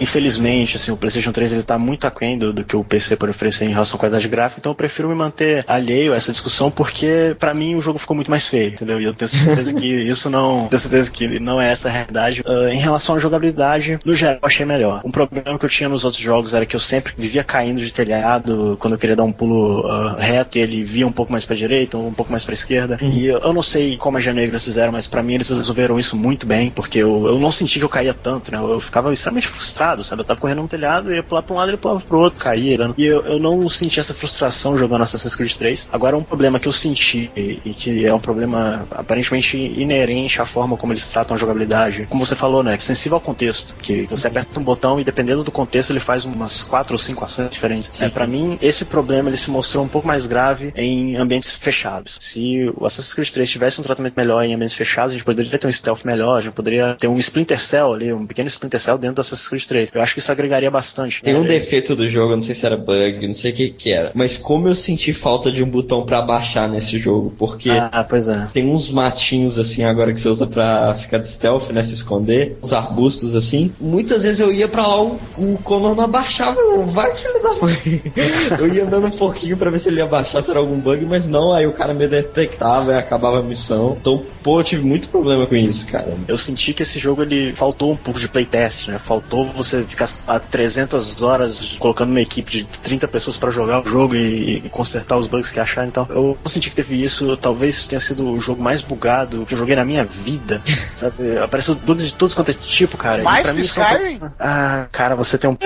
[0.00, 3.30] infelizmente, assim, o PlayStation 3 ele tá muito aquém do, do que o PC pode
[3.30, 6.70] oferecer em relação à qualidade gráfica, então eu prefiro me manter alheio a essa discussão
[6.80, 8.98] porque para mim o jogo ficou muito mais feio, entendeu?
[8.98, 12.40] E eu tenho certeza que isso não, tenho certeza que não é essa a realidade.
[12.40, 15.02] Uh, em relação à jogabilidade, no geral eu achei melhor.
[15.04, 17.92] Um problema que eu tinha nos outros jogos era que eu sempre vivia caindo de
[17.92, 21.44] telhado quando eu queria dar um pulo uh, reto e ele via um pouco mais
[21.44, 22.98] para direita ou um pouco mais para esquerda.
[23.02, 23.10] Uhum.
[23.10, 26.46] E eu não sei como a Genegras fizeram, mas para mim eles resolveram isso muito
[26.46, 28.56] bem, porque eu, eu não senti que eu caía tanto, né?
[28.56, 30.22] Eu, eu ficava extremamente frustrado, sabe?
[30.22, 32.78] Eu tava correndo um telhado, ia pular pra um lado e pulava pro outro, caía.
[32.78, 32.94] Né?
[32.96, 35.88] E eu, eu não senti essa frustração jogando Assassin's Creed 3.
[35.92, 40.76] Agora um problema que eu senti e, que é um problema aparentemente inerente à forma
[40.76, 42.78] como eles tratam a jogabilidade, como você falou, né?
[42.78, 46.64] Sensível ao contexto, que você aperta um botão e dependendo do contexto ele faz umas
[46.64, 48.00] quatro ou cinco ações diferentes.
[48.00, 52.16] É, para mim, esse problema ele se mostrou um pouco mais grave em ambientes fechados.
[52.20, 55.58] Se o Assassin's Creed 3 tivesse um tratamento melhor em ambientes fechados, a gente poderia
[55.58, 58.80] ter um stealth melhor, a gente poderia ter um Splinter Cell ali, um pequeno Splinter
[58.80, 59.90] Cell dentro do Assassin's Creed 3.
[59.94, 61.22] Eu acho que isso agregaria bastante.
[61.22, 63.92] Tem um defeito do jogo, não sei se era bug, não sei o que que
[63.92, 68.04] era, mas como eu senti falta de um botão para baixar nesse jogo, porque ah,
[68.08, 68.48] pois é.
[68.52, 72.58] tem uns matinhos assim agora que você usa pra ficar de stealth, né, se esconder,
[72.62, 73.72] uns arbustos assim.
[73.80, 77.54] Muitas vezes eu ia para lá, o, o Connor não abaixava, eu, vai filho da
[77.54, 78.02] mãe.
[78.58, 81.04] eu ia andando um pouquinho para ver se ele ia baixar, se era algum bug,
[81.06, 83.96] mas não, aí o cara me detectava e acabava a missão.
[84.00, 86.14] Então, pô, eu tive muito problema com isso, cara.
[86.26, 88.98] Eu senti que esse jogo ele faltou um pouco de playtest, né?
[88.98, 93.88] Faltou você ficar a 300 horas colocando uma equipe de 30 pessoas para jogar o
[93.88, 95.86] jogo e, e, consertar os bugs que achar.
[95.86, 97.36] Então, eu senti que teve isso.
[97.36, 100.62] Talvez tenha sido o jogo mais bugado que eu joguei na minha vida,
[100.94, 101.38] sabe?
[101.38, 103.22] Apareceu bugs de todos quanto é tipo, cara.
[103.22, 104.18] Mais que Skyrim?
[104.18, 104.28] Foi...
[104.38, 105.56] Ah, cara, você tem um.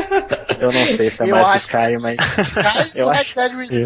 [0.61, 2.17] Eu não sei se é mais que Skyrim, mas.
[2.49, 3.35] Skyrim eu acho.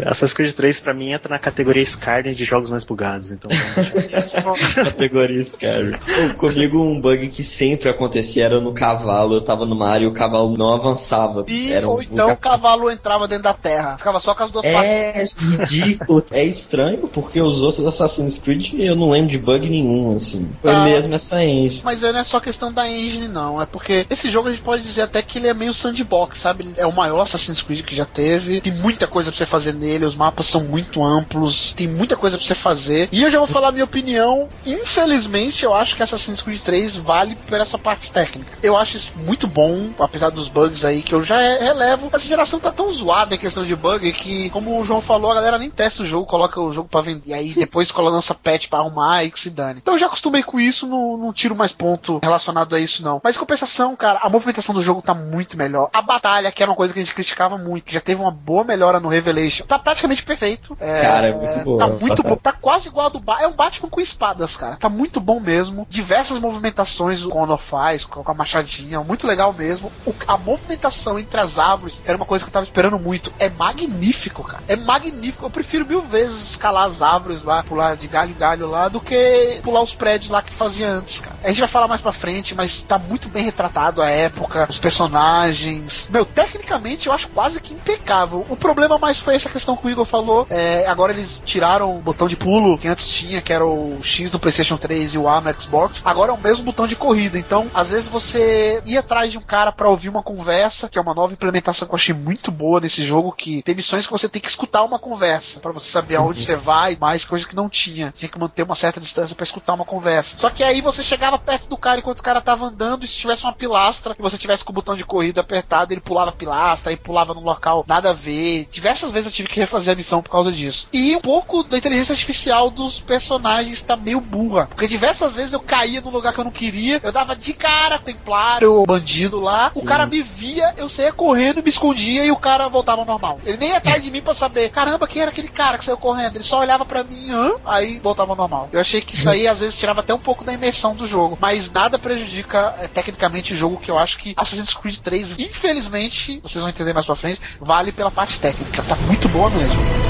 [0.05, 3.31] Assassin's Creed 3 pra mim entra na categoria Skyrim de jogos mais bugados.
[3.31, 3.49] Então.
[4.75, 5.97] categoria Skyrim.
[6.37, 9.35] Comigo um bug que sempre acontecia era no cavalo.
[9.35, 11.45] Eu tava numa área e o cavalo não avançava.
[11.47, 13.97] E, era um ou então o cavalo entrava dentro da terra.
[13.97, 14.89] Ficava só com as duas é patas.
[14.89, 16.25] É ridículo.
[16.31, 20.49] é estranho porque os outros Assassin's Creed eu não lembro de bug nenhum, assim.
[20.61, 20.83] Foi tá.
[20.83, 21.81] mesmo essa engine.
[21.83, 23.61] Mas não é só questão da engine, não.
[23.61, 26.58] É porque esse jogo a gente pode dizer até que ele é meio sandbox, sabe?
[26.77, 28.61] É o maior Assassin's Creed que já teve.
[28.61, 30.05] Tem muita coisa pra você fazer nele.
[30.05, 31.73] Os mapas são muito amplos.
[31.73, 33.09] Tem muita coisa pra você fazer.
[33.11, 34.47] E eu já vou falar a minha opinião.
[34.65, 38.57] Infelizmente, eu acho que Assassin's Creed 3 vale por essa parte técnica.
[38.61, 42.09] Eu acho isso muito bom, apesar dos bugs aí que eu já relevo.
[42.11, 45.35] Essa geração tá tão zoada em questão de bug que, como o João falou, a
[45.35, 47.29] galera nem testa o jogo, coloca o jogo para vender.
[47.29, 49.79] E aí depois lança patch para arrumar e que se dane.
[49.81, 53.19] Então eu já acostumei com isso, não, não tiro mais ponto relacionado a isso, não.
[53.23, 55.89] Mas compensação, cara, a movimentação do jogo tá muito melhor.
[55.93, 58.31] A batalha, que era uma coisa que a gente criticava muito, que já teve uma
[58.31, 60.77] boa melhora no Revelation, tá praticamente perfeito.
[60.79, 61.77] É, cara, é muito bom.
[61.77, 62.35] Tá muito bom.
[62.35, 64.77] Tá quase igual ao do ba É um Batman com espadas, cara.
[64.77, 65.85] Tá muito bom mesmo.
[65.89, 69.91] Diversas movimentações o Connor faz com a machadinha, muito legal mesmo.
[70.05, 73.31] O, a movimentação entre as árvores era uma coisa que eu tava esperando muito.
[73.39, 74.63] É magnífico, cara.
[74.67, 75.45] É magnífico.
[75.45, 78.99] Eu prefiro mil vezes escalar as árvores lá, pular de galho em galho lá, do
[78.99, 81.35] que pular os prédios lá que fazia antes, cara.
[81.43, 84.79] A gente vai falar mais pra frente, mas tá muito bem retratado a época, os
[84.79, 86.09] personagens.
[86.11, 88.45] Meu, tecnicamente eu acho quase que impecável.
[88.49, 90.47] O problema mais foi essa questão que o Igor falou.
[90.49, 94.31] É, agora eles tiraram o botão de pulo que antes tinha, que era o X
[94.31, 96.01] do PlayStation 3 e o A no Xbox.
[96.05, 97.37] Agora é o mesmo botão de corrida.
[97.37, 101.01] Então, às vezes você ia atrás de um cara para ouvir uma conversa, que é
[101.01, 104.29] uma nova implementação que eu achei muito boa nesse jogo, que tem missões que você
[104.29, 106.45] tem que escutar uma conversa para você saber aonde uhum.
[106.45, 108.13] você vai, mais coisas que não tinha.
[108.15, 110.37] Tinha que manter uma certa distância para escutar uma conversa.
[110.37, 113.17] Só que aí você chegava perto do cara enquanto o cara tava andando e se
[113.17, 116.31] tivesse uma pilastra e você tivesse com o botão de corrida apertado, ele pulava a
[116.31, 118.67] pilastra, e pulava num local nada a ver.
[118.71, 120.87] Diversas vezes eu tive que refazer a missão por causa disso.
[120.93, 124.67] E um pouco da inteligência artificial dos personagens tá meio burra.
[124.67, 127.97] Porque diversas vezes eu caía num lugar que eu não queria, eu dava de cara
[127.99, 129.81] templário, bandido lá, Sim.
[129.81, 133.39] o cara me via, eu saía correndo, me escondia e o cara voltava ao normal.
[133.45, 135.97] Ele nem ia atrás de mim para saber, caramba, quem era aquele cara que saiu
[135.97, 136.35] correndo?
[136.35, 137.53] Ele só olhava para mim, Hã?
[137.65, 138.69] aí voltava ao normal.
[138.71, 141.37] Eu achei que isso aí às vezes tirava até um pouco da imersão do jogo,
[141.39, 146.18] mas nada prejudica é, tecnicamente o jogo que eu acho que Assassin's Creed 3, infelizmente,
[146.43, 150.08] vocês vão entender mais pra frente, vale pela parte técnica, tá muito boa mesmo.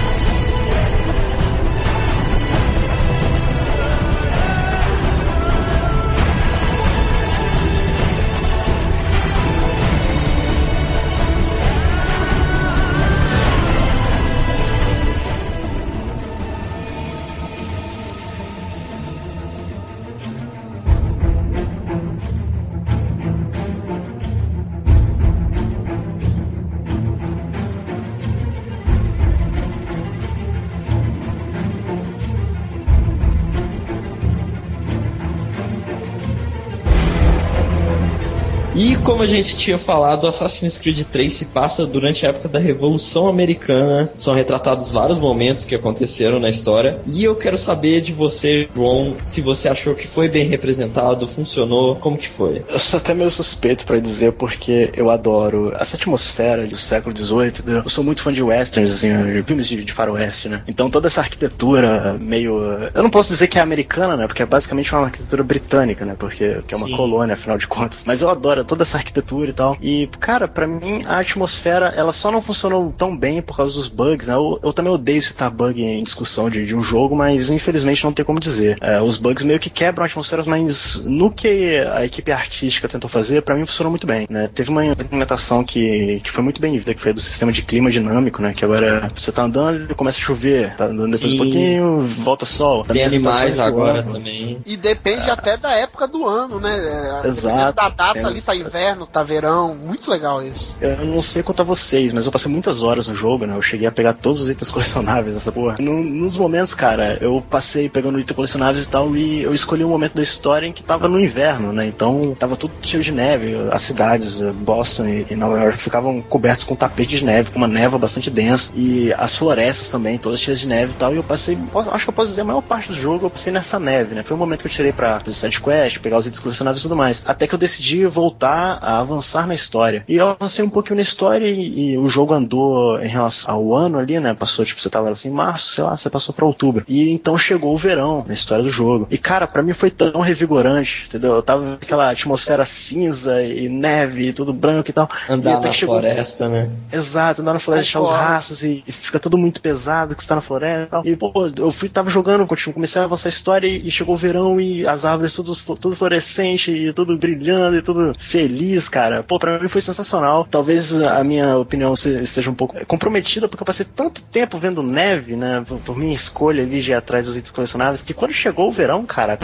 [39.19, 43.27] Como a gente tinha falado, Assassin's Creed 3 se passa durante a época da Revolução
[43.27, 44.09] Americana.
[44.15, 47.01] São retratados vários momentos que aconteceram na história.
[47.05, 51.97] E eu quero saber de você, João, se você achou que foi bem representado, funcionou,
[51.97, 52.63] como que foi?
[52.69, 57.81] Eu sou até meio suspeito pra dizer porque eu adoro essa atmosfera do século XVIII.
[57.83, 59.09] Eu sou muito fã de westerns, assim,
[59.43, 60.63] filmes de, de faroeste, né?
[60.65, 62.57] Então toda essa arquitetura meio...
[62.93, 64.27] Eu não posso dizer que é americana, né?
[64.27, 66.15] Porque é basicamente uma arquitetura britânica, né?
[66.17, 66.95] Porque que é uma Sim.
[66.95, 68.05] colônia, afinal de contas.
[68.07, 69.08] Mas eu adoro toda essa arquitetura
[69.49, 69.77] e tal.
[69.81, 73.87] E, cara, pra mim a atmosfera, ela só não funcionou tão bem por causa dos
[73.87, 74.35] bugs, né?
[74.35, 78.13] Eu, eu também odeio citar bug em discussão de, de um jogo, mas infelizmente não
[78.13, 78.77] tem como dizer.
[78.81, 83.09] É, os bugs meio que quebram a atmosfera, mas no que a equipe artística tentou
[83.09, 84.49] fazer, pra mim funcionou muito bem, né?
[84.53, 88.41] Teve uma implementação que, que foi muito bem-vinda, que foi do sistema de clima dinâmico,
[88.41, 88.53] né?
[88.53, 91.35] Que agora você tá andando e começa a chover, tá andando depois Sim.
[91.35, 92.83] um pouquinho, volta sol.
[92.83, 94.61] Tem as animais agora também.
[94.65, 97.21] E depende até da época do ano, né?
[97.23, 97.75] É, Exato.
[97.75, 99.75] Da data Tem ali, tá inverno, tá verão.
[99.75, 100.71] Muito legal isso.
[100.81, 103.55] Eu não sei quanto a vocês, mas eu passei muitas horas no jogo, né?
[103.55, 105.75] Eu cheguei a pegar todos os itens colecionáveis nessa porra.
[105.79, 109.89] No- nos momentos, cara, eu passei pegando itens colecionáveis e tal, e eu escolhi um
[109.89, 111.85] momento da história em que tava no inverno, né?
[111.85, 113.55] Então tava tudo cheio de neve.
[113.71, 117.57] As cidades, eh, Boston e, e Nova York, ficavam cobertos com tapete de neve, com
[117.57, 118.71] uma névoa bastante densa.
[118.75, 121.13] E as florestas também, todas cheias de neve e tal.
[121.13, 123.29] E eu passei, posso- acho que eu posso dizer, a maior parte do jogo eu
[123.29, 124.23] passei nessa neve, né?
[124.23, 126.83] Foi o momento que eu tirei pra fazer side quest, pegar os itens colecionáveis e
[126.83, 127.21] tudo mais.
[127.25, 130.03] Até que eu decidi voltar a avançar na história.
[130.07, 133.75] E eu avancei um pouquinho na história e, e o jogo andou em relação ao
[133.75, 134.33] ano ali, né?
[134.33, 136.83] Passou, tipo, você tava assim, em março, sei lá, você passou pra outubro.
[136.87, 139.07] E então chegou o verão na história do jogo.
[139.09, 141.35] E cara, pra mim foi tão revigorante, entendeu?
[141.35, 145.09] Eu tava naquela atmosfera cinza e neve e tudo branco e tal.
[145.27, 146.69] e Andar até na que chegou floresta, né?
[146.91, 150.29] Exato, andar na floresta, deixar os rastros e, e fica tudo muito pesado que você
[150.29, 151.05] tá na floresta e tal.
[151.05, 154.15] E, pô, eu fui, tava jogando, continuo, comecei a avançar a história e, e chegou
[154.15, 159.23] o verão e as árvores tudo, tudo fluorescente e tudo brilhando e tudo feliz, cara.
[159.23, 160.45] Pô, pra mim foi sensacional.
[160.49, 164.83] Talvez a minha opinião se- seja um pouco comprometida porque eu passei tanto tempo vendo
[164.83, 168.69] neve, né, por minha escolha ali de ir atrás dos itens colecionáveis, que quando chegou
[168.69, 169.37] o verão, cara,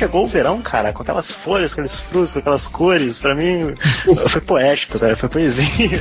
[0.00, 3.74] chegou o verão, cara, com aquelas folhas, aqueles frutos, com aquelas cores, pra mim
[4.30, 6.00] foi poético, cara, foi poesia.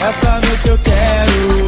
[0.00, 1.65] Essa noite eu quero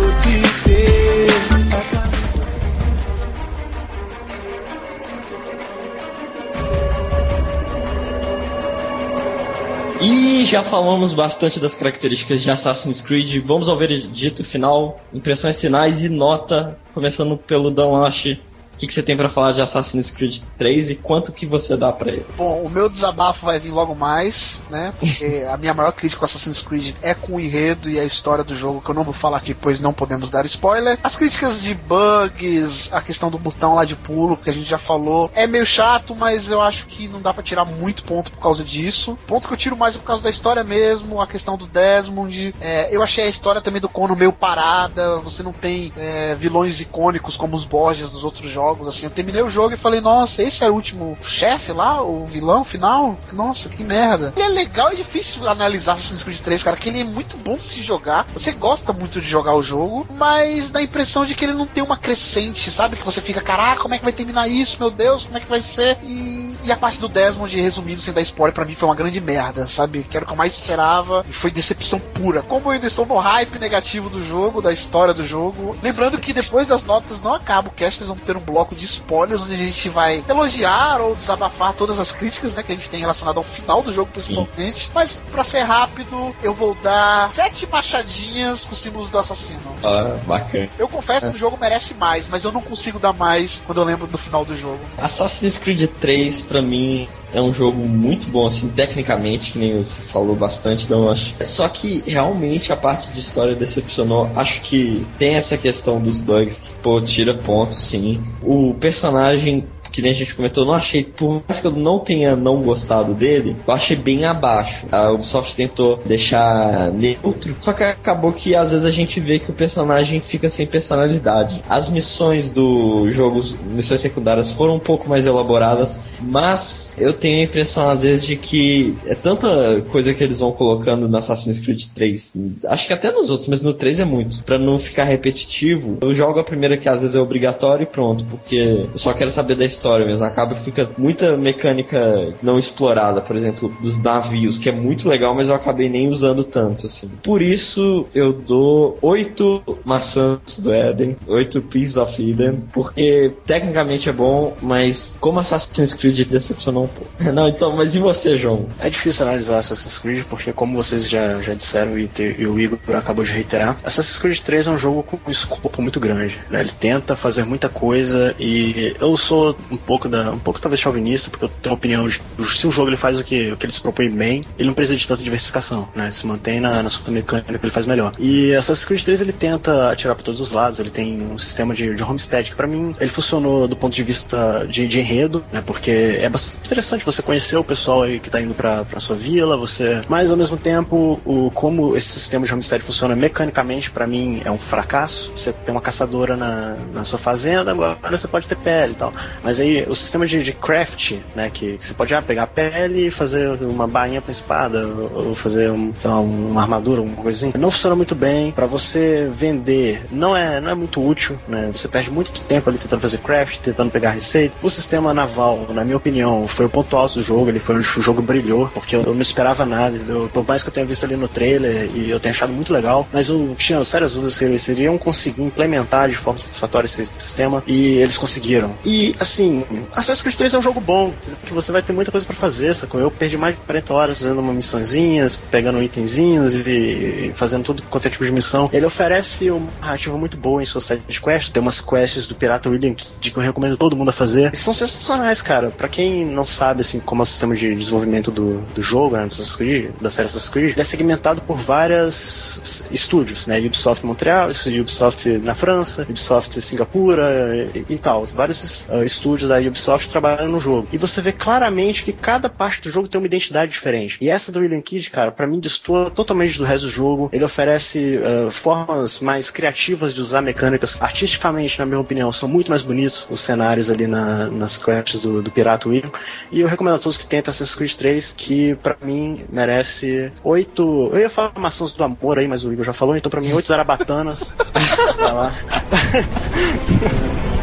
[10.00, 13.42] E já falamos bastante das características de Assassin's Creed.
[13.44, 18.40] Vamos ao veredito final, impressões finais e nota, começando pelo Dan Loche.
[18.78, 21.76] O que, que você tem pra falar de Assassin's Creed 3 e quanto que você
[21.76, 22.24] dá pra ele?
[22.36, 24.94] Bom, o meu desabafo vai vir logo mais, né?
[25.00, 28.44] Porque a minha maior crítica com Assassin's Creed é com o enredo e a história
[28.44, 30.96] do jogo, que eu não vou falar aqui, pois não podemos dar spoiler.
[31.02, 34.78] As críticas de bugs, a questão do botão lá de pulo, que a gente já
[34.78, 38.38] falou, é meio chato, mas eu acho que não dá pra tirar muito ponto por
[38.38, 39.18] causa disso.
[39.26, 42.54] Ponto que eu tiro mais é por causa da história mesmo, a questão do Desmond.
[42.60, 46.80] É, eu achei a história também do Cono meio parada, você não tem é, vilões
[46.80, 49.06] icônicos como os Borgias dos outros jogos, assim.
[49.06, 52.64] Eu terminei o jogo e falei, nossa, esse era o último chefe lá, o vilão
[52.64, 53.18] final?
[53.32, 54.32] Nossa, que merda.
[54.36, 57.56] Ele é legal e difícil analisar Assassin's Creed 3, cara, que ele é muito bom
[57.56, 58.26] de se jogar.
[58.32, 61.66] Você gosta muito de jogar o jogo, mas dá a impressão de que ele não
[61.66, 62.96] tem uma crescente, sabe?
[62.96, 65.48] Que você fica, caraca, como é que vai terminar isso, meu Deus, como é que
[65.48, 65.98] vai ser?
[66.02, 69.20] E, e a parte do Desmond, resumindo, sem dar spoiler, pra mim foi uma grande
[69.20, 70.04] merda, sabe?
[70.04, 72.42] Que era o que eu mais esperava e foi decepção pura.
[72.42, 76.32] Como eu ainda estou no hype negativo do jogo, da história do jogo, lembrando que
[76.32, 79.54] depois das notas não acaba o cast, eles vão ter um bloco de spoilers onde
[79.54, 83.38] a gente vai elogiar ou desabafar todas as críticas, né, que a gente tem relacionado
[83.38, 84.90] ao final do jogo principalmente.
[84.94, 89.60] Mas pra ser rápido, eu vou dar sete machadinhas com os símbolos do assassino.
[89.82, 90.68] Ah, bacana.
[90.78, 93.84] Eu confesso que o jogo merece mais, mas eu não consigo dar mais quando eu
[93.84, 94.80] lembro do final do jogo.
[94.96, 100.00] Assassin's Creed 3, pra mim, é um jogo muito bom, assim, tecnicamente, que nem você
[100.02, 101.34] falou bastante, então acho.
[101.44, 104.30] Só que realmente a parte de história decepcionou.
[104.34, 108.22] Acho que tem essa questão dos bugs que, pô, tira pontos, sim.
[108.42, 112.36] O personagem, que nem a gente comentou, não achei, por mais que eu não tenha
[112.36, 114.86] não gostado dele, eu achei bem abaixo.
[114.90, 119.50] A Ubisoft tentou deixar neutro, só que acabou que às vezes a gente vê que
[119.50, 121.62] o personagem fica sem personalidade.
[121.68, 127.44] As missões do jogo, missões secundárias foram um pouco mais elaboradas, mas eu tenho a
[127.44, 131.82] impressão às vezes de que é tanta coisa que eles vão colocando no Assassin's Creed
[131.94, 132.32] 3.
[132.66, 134.42] Acho que até nos outros, mas no 3 é muito.
[134.44, 138.24] Pra não ficar repetitivo, eu jogo a primeira que às vezes é obrigatório e pronto,
[138.24, 138.56] porque
[138.92, 140.24] eu só quero saber da história mesmo.
[140.24, 145.34] Acaba que fica muita mecânica não explorada, por exemplo, dos navios, que é muito legal,
[145.34, 147.08] mas eu acabei nem usando tanto, assim.
[147.22, 154.12] Por isso eu dou 8 maçãs do Eden, 8 Pieces of Eden, porque tecnicamente é
[154.12, 157.10] bom, mas como Assassin's Creed decepcionou um pouco.
[157.32, 158.66] Não, então, mas e você, João?
[158.80, 162.58] É difícil analisar Assassin's Creed porque, como vocês já, já disseram e, te- e o
[162.58, 166.38] Igor acabou de reiterar, Assassin's Creed 3 é um jogo com um escopo muito grande.
[166.50, 166.60] né?
[166.60, 171.30] Ele tenta fazer muita coisa e eu sou um pouco da, um pouco talvez chauvinista
[171.30, 173.66] porque eu tenho a opinião de se o jogo ele faz o que, o que
[173.66, 176.04] ele se propõe bem, ele não precisa de tanta diversificação, né?
[176.04, 178.12] Ele se mantém na, na sua mecânica que ele faz melhor.
[178.18, 180.78] E Assassin's Creed 3 ele tenta atirar para todos os lados.
[180.78, 184.02] Ele tem um sistema de, de homestead que para mim ele funcionou do ponto de
[184.02, 185.62] vista de, de enredo, né?
[185.64, 189.16] Porque é bastante interessante você conhecer o pessoal aí que tá indo pra, pra sua
[189.16, 190.02] vila, você.
[190.08, 194.50] Mas ao mesmo tempo, o, como esse sistema de homestead funciona mecanicamente, pra mim é
[194.50, 195.32] um fracasso.
[195.34, 199.12] Você tem uma caçadora na, na sua fazenda, agora você pode ter pele e tal.
[199.42, 201.50] Mas aí o sistema de, de craft, né?
[201.52, 205.28] Que, que você pode ah, pegar a pele e fazer uma bainha pra espada, ou,
[205.28, 207.58] ou fazer um, lá, uma armadura, alguma coisa assim.
[207.58, 208.52] Não funciona muito bem.
[208.52, 211.70] Pra você vender, não é, não é muito útil, né?
[211.72, 214.56] Você perde muito tempo ali tentando fazer craft, tentando pegar receita.
[214.62, 217.48] O sistema naval, na minha opinião, foi o ponto alto do jogo.
[217.48, 219.96] Ele foi onde o jogo brilhou, porque eu, eu não esperava nada.
[219.96, 220.30] entendeu?
[220.32, 223.06] Por mais que eu tenha visto ali no trailer e eu tenha achado muito legal,
[223.12, 227.62] mas eu tinha sérias dúvidas se eles iriam conseguir implementar de forma satisfatória esse sistema
[227.66, 228.74] e eles conseguiram.
[228.84, 229.47] E assim,
[229.92, 232.74] Assassin's Creed 3 é um jogo bom, porque você vai ter muita coisa pra fazer,
[232.74, 233.00] sacou?
[233.00, 238.06] Eu perdi mais de 40 horas fazendo uma missõezinhas, pegando itenzinhos e, fazendo tudo quanto
[238.06, 238.68] é tipo de missão.
[238.72, 241.50] Ele oferece uma narrativa muito boa em suas side quests.
[241.50, 244.50] Tem umas quests do Pirata William que eu recomendo todo mundo a fazer.
[244.52, 245.70] E são sensacionais, cara.
[245.70, 249.28] Pra quem não sabe, assim, como é o sistema de desenvolvimento do, do jogo, né,
[249.56, 253.58] Creed, da série Assassin's Creed, ele é segmentado por vários estúdios, né?
[253.58, 258.26] Ubisoft Montreal, Ubisoft na França, Ubisoft Singapura e, e tal.
[258.26, 260.88] Vários uh, estúdios da Ubisoft trabalhando no jogo.
[260.92, 264.18] E você vê claramente que cada parte do jogo tem uma identidade diferente.
[264.20, 267.28] E essa do William Kidd, cara, pra mim destoa totalmente do resto do jogo.
[267.32, 271.00] Ele oferece uh, formas mais criativas de usar mecânicas.
[271.00, 275.42] Artisticamente, na minha opinião, são muito mais bonitos os cenários ali na, nas quests do,
[275.42, 276.10] do Pirata William.
[276.50, 281.10] E eu recomendo a todos que tentem Assassin's Creed 3, que pra mim merece oito.
[281.12, 283.52] Eu ia falar maçãs do amor aí, mas o Igor já falou, então pra mim
[283.52, 284.52] oito zarabatanas.
[285.16, 285.54] Vai lá.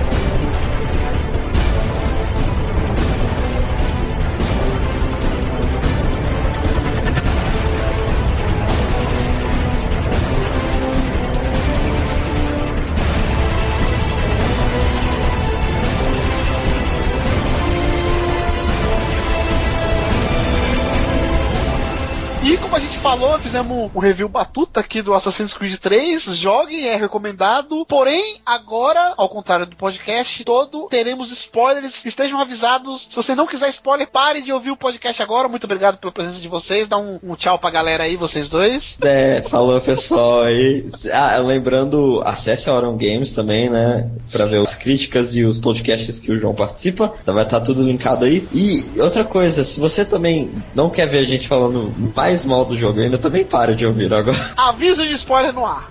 [23.17, 26.21] falou, fizemos um review batuta aqui do Assassin's Creed 3.
[26.35, 27.85] Joguem, é recomendado.
[27.85, 32.03] Porém, agora, ao contrário do podcast todo, teremos spoilers.
[32.03, 33.07] Estejam avisados.
[33.09, 35.47] Se você não quiser spoiler, pare de ouvir o podcast agora.
[35.47, 36.89] Muito obrigado pela presença de vocês.
[36.89, 38.97] Dá um, um tchau pra galera aí, vocês dois.
[39.01, 40.85] É, falou pessoal aí.
[41.13, 44.09] Ah, lembrando, acesse a Auron Games também, né?
[44.29, 47.13] Pra ver as críticas e os podcasts que o João participa.
[47.21, 48.45] Então vai estar tudo linkado aí.
[48.53, 52.75] E outra coisa, se você também não quer ver a gente falando mais mal do
[52.75, 54.53] jogo ainda, também para de ouvir agora.
[54.57, 55.89] Aviso de spoiler no ar.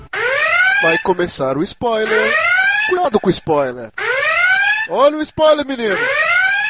[0.83, 2.35] Vai começar o spoiler.
[2.89, 3.91] Cuidado com o spoiler.
[4.91, 5.97] Olha o spoiler, menino.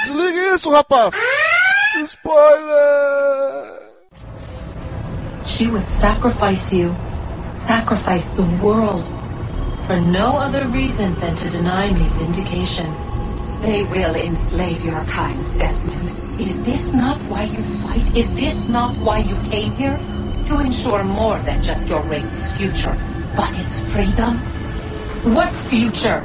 [0.04, 1.14] Desliga isso, rapaz.
[2.04, 3.82] Spoiler.
[5.46, 6.94] She would sacrifice you,
[7.56, 9.08] sacrifice the world,
[9.86, 12.86] for no other reason than to deny me vindication.
[13.62, 16.12] They will enslave your kind, Desmond.
[16.40, 18.16] Is this not why you fight?
[18.16, 19.98] Is this not why you came here?
[20.46, 22.96] To ensure more than just your race's future,
[23.34, 24.36] but its freedom.
[25.34, 26.20] What future?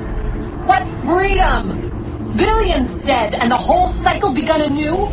[0.65, 2.33] What freedom?
[2.35, 5.07] Billions dead and the whole cycle begun anew?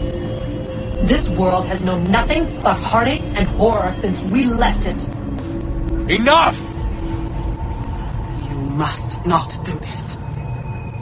[1.07, 5.09] This world has known nothing but heartache and horror since we left it.
[6.11, 6.61] Enough!
[8.50, 10.12] You must not do this.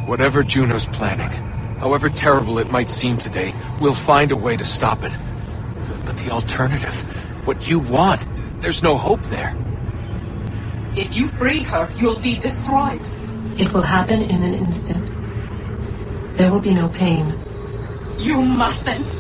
[0.06, 1.30] Whatever Juno's planning,
[1.78, 5.16] however terrible it might seem today, we'll find a way to stop it.
[6.04, 8.28] But the alternative, what you want,
[8.60, 9.54] there's no hope there.
[10.96, 13.00] If you free her, you'll be destroyed.
[13.58, 15.06] It will happen in an instant.
[16.36, 17.38] There will be no pain.
[18.18, 19.14] You mustn't.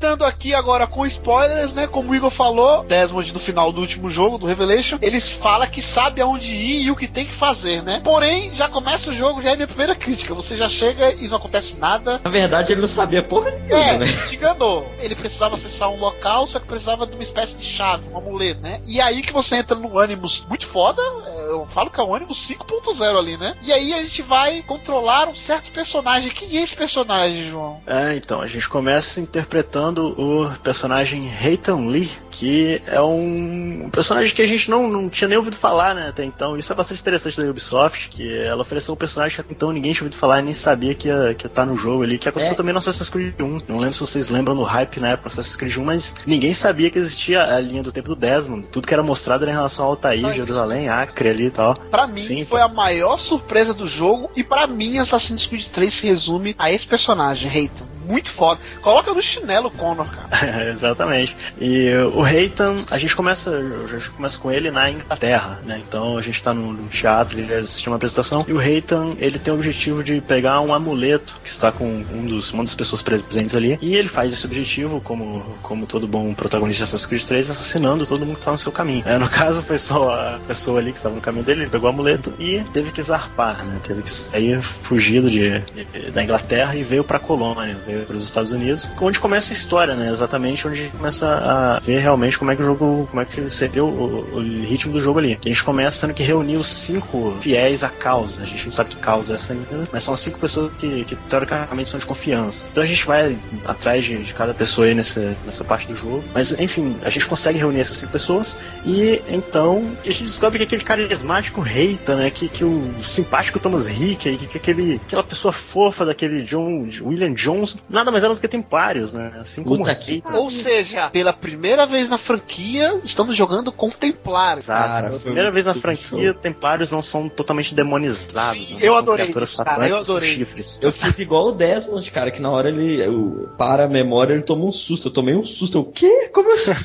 [0.00, 1.88] Voltando aqui agora com spoilers, né?
[1.88, 5.82] Como o Igor falou, Desmond no final do último jogo, do Revelation, eles fala que
[5.82, 8.00] sabe aonde ir e o que tem que fazer, né?
[8.04, 10.32] Porém, já começa o jogo, já é minha primeira crítica.
[10.34, 12.20] Você já chega e não acontece nada.
[12.22, 14.06] Na verdade, ele não sabia porra nenhuma, É, né?
[14.24, 14.88] te enganou.
[15.00, 18.60] Ele precisava acessar um local, só que precisava de uma espécie de chave, um amuleto,
[18.62, 18.80] né?
[18.86, 21.02] E aí que você entra no Animus muito foda.
[21.48, 23.56] Eu falo que é o Animus 5.0 ali, né?
[23.62, 26.30] E aí a gente vai controlar um certo personagem.
[26.30, 27.80] Quem é esse personagem, João?
[27.84, 34.40] É, então, a gente começa interpretando o personagem Heitan Lee, que é um personagem que
[34.40, 36.56] a gente não, não tinha nem ouvido falar, né, até então.
[36.56, 39.92] Isso é bastante interessante da Ubisoft, que ela ofereceu um personagem que até então ninguém
[39.92, 42.28] tinha ouvido falar e nem sabia que ia, que ia estar no jogo ali, que
[42.28, 42.56] aconteceu É.
[42.56, 43.62] também no Assassin's Creed 1.
[43.66, 46.54] Não lembro se vocês lembram no hype na época do Assassin's Creed 1, mas ninguém
[46.54, 48.68] sabia que existia a linha do tempo do Desmond.
[48.68, 50.32] Tudo que era mostrado era em relação ao Altair.
[50.32, 51.74] Jerusalém, Acre ali e tal.
[51.90, 54.30] Pra mim, Sim, foi a maior surpresa do jogo.
[54.36, 57.86] E pra mim, Assassin's Creed 3 se resume a esse personagem, Reitan.
[58.04, 58.58] Muito foda.
[58.80, 60.70] Coloca no chinelo o Connor, cara.
[60.72, 61.36] Exatamente.
[61.60, 65.80] E o Reitan, a gente começa, a gente começa com ele na Inglaterra, né?
[65.86, 69.52] Então a gente tá no teatro, ele assistiu uma apresentação, e o Reitan, ele tem
[69.52, 73.54] o objetivo de pegar um amuleto que está com um dos, uma das pessoas presentes
[73.54, 77.50] ali, e ele faz esse objetivo, como, como todo bom protagonista de Assassin's Creed 3,
[77.50, 79.02] assassinando todo mundo que está no seu caminho.
[79.06, 81.88] É, no caso, foi só a pessoa ali que estava no caminho dele, ele pegou
[81.88, 83.80] o amuleto e teve que zarpar, né?
[83.82, 88.22] Teve que sair fugido de, de- da Inglaterra e veio pra colônia, veio para os
[88.22, 90.10] Estados Unidos, onde começa a história, né?
[90.10, 93.68] Exatamente onde começa a ver realmente como é que o jogo, como é que você
[93.68, 95.38] vê o, o- ritmo do jogo ali.
[95.44, 98.42] A gente começa tendo que reunir os cinco fiéis à causa.
[98.42, 101.04] A gente não sabe que causa é essa ainda, mas são as cinco pessoas que,
[101.04, 102.66] que teoricamente são de confiança.
[102.70, 106.24] Então a gente vai atrás de, de cada pessoa aí nessa, nessa parte do jogo.
[106.34, 110.64] Mas enfim, a gente consegue reunir essas cinco pessoas e então a gente descobre que
[110.64, 112.30] aquele carismático Reita, né?
[112.30, 117.32] Que, que o simpático Thomas Rick, que, que aquele, aquela pessoa fofa daquele John, William
[117.34, 119.32] Johnson, nada mais era do que templários, né?
[119.38, 119.90] Assim como Puta.
[120.38, 124.60] Ou seja, pela primeira vez na franquia, estamos jogando com Templário.
[124.60, 124.88] Exato.
[124.88, 128.66] Cara, Pela primeira vez na franquia, templários não são totalmente demonizados.
[128.66, 128.80] Sim, né?
[128.82, 130.34] eu São adorei isso, cara, eu adorei.
[130.34, 130.78] chifres.
[130.82, 134.42] Eu fiz igual o Desmond, cara, que na hora ele eu, para a memória, ele
[134.42, 135.08] toma um susto.
[135.08, 135.78] Eu tomei um susto.
[135.78, 136.30] Eu, o quê?
[136.32, 136.72] Como assim?